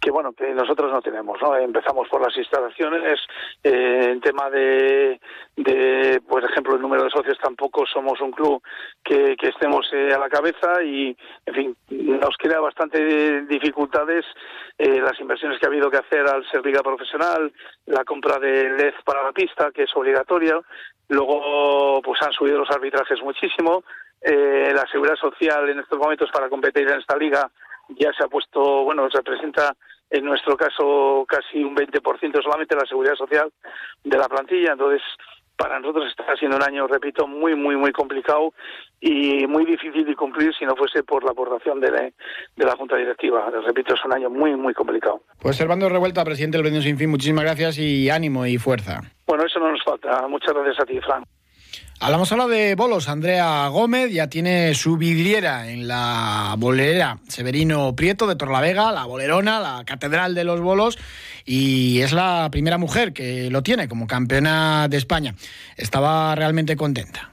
que 0.00 0.10
bueno, 0.10 0.32
que 0.32 0.54
nosotros 0.54 0.90
no 0.90 1.02
tenemos. 1.02 1.38
¿no? 1.42 1.56
Empezamos 1.56 2.08
por 2.08 2.22
las 2.22 2.36
instalaciones, 2.36 3.20
eh, 3.62 4.06
en 4.10 4.20
tema 4.20 4.48
de, 4.48 5.20
de, 5.56 6.22
por 6.26 6.42
ejemplo, 6.42 6.74
el 6.74 6.80
número 6.82 7.04
de 7.04 7.10
socios 7.10 7.38
tampoco 7.38 7.84
somos 7.86 8.20
un 8.20 8.30
club 8.30 8.62
que, 9.04 9.36
estemos 9.40 9.88
eh, 9.92 10.12
a 10.14 10.18
la 10.18 10.28
cabeza 10.28 10.82
y, 10.82 11.16
en 11.46 11.54
fin, 11.54 11.76
nos 11.90 12.36
crea 12.36 12.60
bastante 12.60 13.42
dificultades 13.42 14.24
eh, 14.76 15.00
las 15.00 15.18
inversiones 15.20 15.58
que 15.58 15.66
ha 15.66 15.68
habido 15.68 15.90
que 15.90 15.96
hacer 15.96 16.28
al 16.28 16.46
ser 16.50 16.62
profesional, 16.82 17.52
la 17.86 18.04
compra 18.04 18.38
de 18.38 18.70
LED 18.70 18.94
para 19.04 19.22
la 19.22 19.32
pista, 19.32 19.70
que 19.72 19.84
es 19.84 19.96
obligatoria, 19.96 20.60
luego 21.08 22.00
pues 22.02 22.20
han 22.22 22.32
subido 22.32 22.58
los 22.58 22.70
arbitrajes 22.70 23.20
muchísimo, 23.22 23.84
eh, 24.20 24.72
la 24.74 24.86
seguridad 24.90 25.16
social 25.16 25.68
en 25.68 25.78
estos 25.80 25.98
momentos 25.98 26.30
para 26.32 26.48
competir 26.48 26.88
en 26.88 26.98
esta 26.98 27.16
liga 27.16 27.50
ya 27.90 28.12
se 28.12 28.24
ha 28.24 28.28
puesto, 28.28 28.84
bueno, 28.84 29.08
se 29.10 29.22
presenta 29.22 29.74
en 30.10 30.24
nuestro 30.24 30.56
caso 30.56 31.24
casi 31.28 31.62
un 31.62 31.76
20% 31.76 32.42
solamente 32.42 32.74
la 32.74 32.86
seguridad 32.86 33.14
social 33.14 33.52
de 34.02 34.18
la 34.18 34.28
plantilla, 34.28 34.72
entonces 34.72 35.02
para 35.58 35.80
nosotros 35.80 36.06
está 36.08 36.36
siendo 36.36 36.56
un 36.56 36.62
año, 36.62 36.86
repito, 36.86 37.26
muy, 37.26 37.56
muy, 37.56 37.76
muy 37.76 37.90
complicado 37.92 38.54
y 39.00 39.46
muy 39.46 39.66
difícil 39.66 40.06
de 40.06 40.14
cumplir 40.14 40.54
si 40.54 40.64
no 40.64 40.76
fuese 40.76 41.02
por 41.02 41.24
la 41.24 41.32
aportación 41.32 41.80
de 41.80 41.90
la, 41.90 42.02
de 42.02 42.64
la 42.64 42.76
Junta 42.76 42.96
Directiva. 42.96 43.50
repito, 43.66 43.94
es 43.94 44.04
un 44.04 44.14
año 44.14 44.30
muy, 44.30 44.54
muy 44.54 44.72
complicado. 44.72 45.20
Pues 45.42 45.56
Servando 45.56 45.88
Revuelta, 45.88 46.24
presidente 46.24 46.56
del 46.56 46.62
Brindis 46.62 46.84
Sin 46.84 46.96
Fin, 46.96 47.10
muchísimas 47.10 47.44
gracias 47.44 47.78
y 47.78 48.08
ánimo 48.08 48.46
y 48.46 48.56
fuerza. 48.56 49.00
Bueno, 49.26 49.44
eso 49.44 49.58
no 49.58 49.72
nos 49.72 49.82
falta. 49.82 50.26
Muchas 50.28 50.54
gracias 50.54 50.80
a 50.80 50.86
ti, 50.86 51.00
Fran. 51.00 51.24
Hablamos 52.00 52.30
ahora 52.30 52.46
de 52.46 52.76
bolos. 52.76 53.08
Andrea 53.08 53.66
Gómez 53.68 54.12
ya 54.12 54.28
tiene 54.28 54.72
su 54.74 54.96
vidriera 54.96 55.68
en 55.68 55.88
la 55.88 56.54
bolera 56.56 57.18
Severino 57.26 57.96
Prieto 57.96 58.28
de 58.28 58.36
Torlavega, 58.36 58.92
la 58.92 59.04
bolerona, 59.04 59.58
la 59.58 59.82
catedral 59.84 60.32
de 60.36 60.44
los 60.44 60.60
bolos, 60.60 60.96
y 61.44 62.00
es 62.00 62.12
la 62.12 62.48
primera 62.52 62.78
mujer 62.78 63.12
que 63.12 63.50
lo 63.50 63.64
tiene 63.64 63.88
como 63.88 64.06
campeona 64.06 64.86
de 64.86 64.96
España. 64.96 65.34
Estaba 65.76 66.36
realmente 66.36 66.76
contenta. 66.76 67.32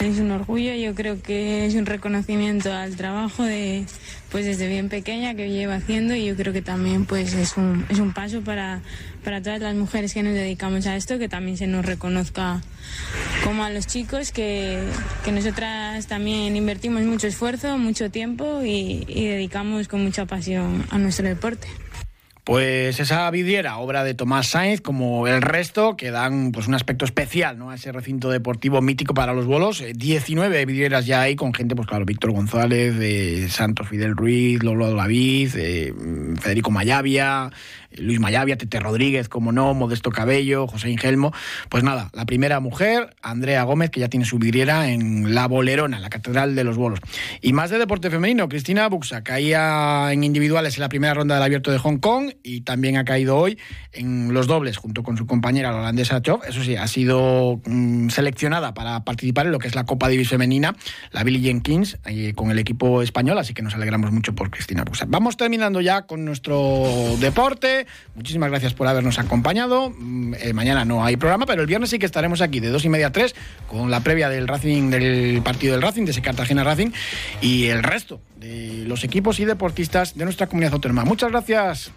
Es 0.00 0.18
un 0.18 0.30
orgullo, 0.30 0.74
yo 0.74 0.94
creo 0.94 1.22
que 1.22 1.64
es 1.64 1.74
un 1.76 1.86
reconocimiento 1.86 2.70
al 2.70 2.94
trabajo 2.96 3.42
de, 3.42 3.86
pues 4.30 4.44
desde 4.44 4.68
bien 4.68 4.88
pequeña 4.88 5.34
que 5.34 5.50
llevo 5.50 5.72
haciendo 5.72 6.14
y 6.14 6.26
yo 6.26 6.36
creo 6.36 6.52
que 6.52 6.62
también 6.62 7.06
pues 7.06 7.32
es 7.34 7.56
un, 7.56 7.86
es 7.88 7.98
un 7.98 8.12
paso 8.12 8.42
para, 8.42 8.82
para 9.24 9.42
todas 9.42 9.60
las 9.60 9.74
mujeres 9.74 10.12
que 10.12 10.22
nos 10.22 10.34
dedicamos 10.34 10.86
a 10.86 10.96
esto, 10.96 11.18
que 11.18 11.28
también 11.28 11.56
se 11.56 11.66
nos 11.66 11.84
reconozca 11.84 12.60
como 13.44 13.64
a 13.64 13.70
los 13.70 13.86
chicos, 13.86 14.32
que, 14.32 14.82
que 15.24 15.32
nosotras 15.32 16.06
también 16.06 16.56
invertimos 16.56 17.02
mucho 17.02 17.26
esfuerzo, 17.26 17.78
mucho 17.78 18.10
tiempo 18.10 18.62
y 18.62 19.04
dedicamos 19.06 19.88
con 19.88 20.02
mucha 20.02 20.26
pasión 20.26 20.84
a 20.90 20.98
nuestro 20.98 21.26
deporte. 21.26 21.68
Pues 22.48 22.98
esa 22.98 23.30
vidriera, 23.30 23.76
obra 23.76 24.04
de 24.04 24.14
Tomás 24.14 24.46
Sainz, 24.46 24.80
como 24.80 25.26
el 25.26 25.42
resto, 25.42 25.98
que 25.98 26.10
dan 26.10 26.50
pues 26.50 26.66
un 26.66 26.72
aspecto 26.72 27.04
especial 27.04 27.58
¿no? 27.58 27.70
a 27.70 27.74
ese 27.74 27.92
recinto 27.92 28.30
deportivo 28.30 28.80
mítico 28.80 29.12
para 29.12 29.34
los 29.34 29.44
bolos. 29.44 29.84
19 29.94 30.58
eh, 30.58 30.64
vidrieras 30.64 31.04
ya 31.04 31.20
hay 31.20 31.36
con 31.36 31.52
gente, 31.52 31.76
pues 31.76 31.86
claro, 31.86 32.06
Víctor 32.06 32.32
González, 32.32 32.94
eh, 33.00 33.48
Santos 33.50 33.88
Fidel 33.88 34.16
Ruiz, 34.16 34.62
Lolo 34.62 34.94
David, 34.94 35.50
eh, 35.56 35.92
Federico 36.40 36.70
Mayavia, 36.70 37.50
Luis 37.98 38.20
Mayavia, 38.20 38.56
Tete 38.56 38.80
Rodríguez, 38.80 39.28
como 39.28 39.52
no, 39.52 39.74
Modesto 39.74 40.10
Cabello, 40.10 40.66
José 40.66 40.90
Ingelmo. 40.90 41.32
Pues 41.68 41.84
nada, 41.84 42.10
la 42.12 42.26
primera 42.26 42.60
mujer, 42.60 43.14
Andrea 43.22 43.62
Gómez, 43.64 43.90
que 43.90 44.00
ya 44.00 44.08
tiene 44.08 44.26
su 44.26 44.38
vidriera 44.38 44.88
en 44.88 45.34
La 45.34 45.46
Bolerona, 45.46 45.98
la 45.98 46.10
Catedral 46.10 46.54
de 46.54 46.64
los 46.64 46.76
Bolos. 46.76 47.00
Y 47.40 47.52
más 47.52 47.70
de 47.70 47.78
deporte 47.78 48.10
femenino, 48.10 48.48
Cristina 48.48 48.88
Buxa 48.88 49.22
caía 49.22 50.12
en 50.12 50.24
individuales 50.24 50.76
en 50.76 50.82
la 50.82 50.88
primera 50.88 51.14
ronda 51.14 51.34
del 51.34 51.44
Abierto 51.44 51.70
de 51.70 51.78
Hong 51.78 51.98
Kong 51.98 52.32
y 52.42 52.62
también 52.62 52.96
ha 52.96 53.04
caído 53.04 53.36
hoy 53.36 53.58
en 53.92 54.32
los 54.32 54.46
dobles 54.46 54.76
junto 54.76 55.02
con 55.02 55.16
su 55.16 55.26
compañera 55.26 55.72
la 55.72 55.78
holandesa 55.78 56.22
Chov. 56.22 56.42
Eso 56.46 56.62
sí, 56.62 56.76
ha 56.76 56.86
sido 56.86 57.60
mm, 57.66 58.08
seleccionada 58.10 58.74
para 58.74 59.04
participar 59.04 59.46
en 59.46 59.52
lo 59.52 59.58
que 59.58 59.68
es 59.68 59.74
la 59.74 59.84
Copa 59.84 60.08
Davis 60.08 60.28
femenina, 60.28 60.76
la 61.10 61.24
Billie 61.24 61.40
Jean 61.40 61.60
Kings, 61.60 61.98
eh, 62.06 62.32
con 62.34 62.50
el 62.50 62.58
equipo 62.58 63.02
español, 63.02 63.38
así 63.38 63.54
que 63.54 63.62
nos 63.62 63.74
alegramos 63.74 64.12
mucho 64.12 64.34
por 64.34 64.50
Cristina 64.50 64.84
Busa. 64.84 65.06
Vamos 65.08 65.36
terminando 65.36 65.80
ya 65.80 66.02
con 66.02 66.24
nuestro 66.24 66.84
deporte. 67.20 67.86
Muchísimas 68.14 68.50
gracias 68.50 68.74
por 68.74 68.86
habernos 68.86 69.18
acompañado. 69.18 69.90
Mm, 69.90 70.34
eh, 70.34 70.52
mañana 70.52 70.84
no 70.84 71.04
hay 71.04 71.16
programa, 71.16 71.46
pero 71.46 71.62
el 71.62 71.66
viernes 71.66 71.90
sí 71.90 71.98
que 71.98 72.06
estaremos 72.06 72.40
aquí 72.40 72.60
de 72.60 72.68
dos 72.68 72.84
y 72.84 72.88
media 72.88 73.08
a 73.08 73.12
tres 73.12 73.34
con 73.66 73.90
la 73.90 74.00
previa 74.00 74.28
del 74.28 74.48
Racing, 74.48 74.90
del 74.90 75.40
partido 75.42 75.72
del 75.72 75.82
Racing, 75.82 76.04
de 76.04 76.12
ese 76.12 76.22
Cartagena 76.22 76.64
Racing 76.64 76.90
y 77.40 77.66
el 77.66 77.82
resto 77.82 78.20
de 78.36 78.84
los 78.86 79.04
equipos 79.04 79.40
y 79.40 79.44
deportistas 79.44 80.16
de 80.16 80.24
nuestra 80.24 80.46
comunidad 80.46 80.74
autónoma. 80.74 81.04
Muchas 81.04 81.30
gracias. 81.30 81.92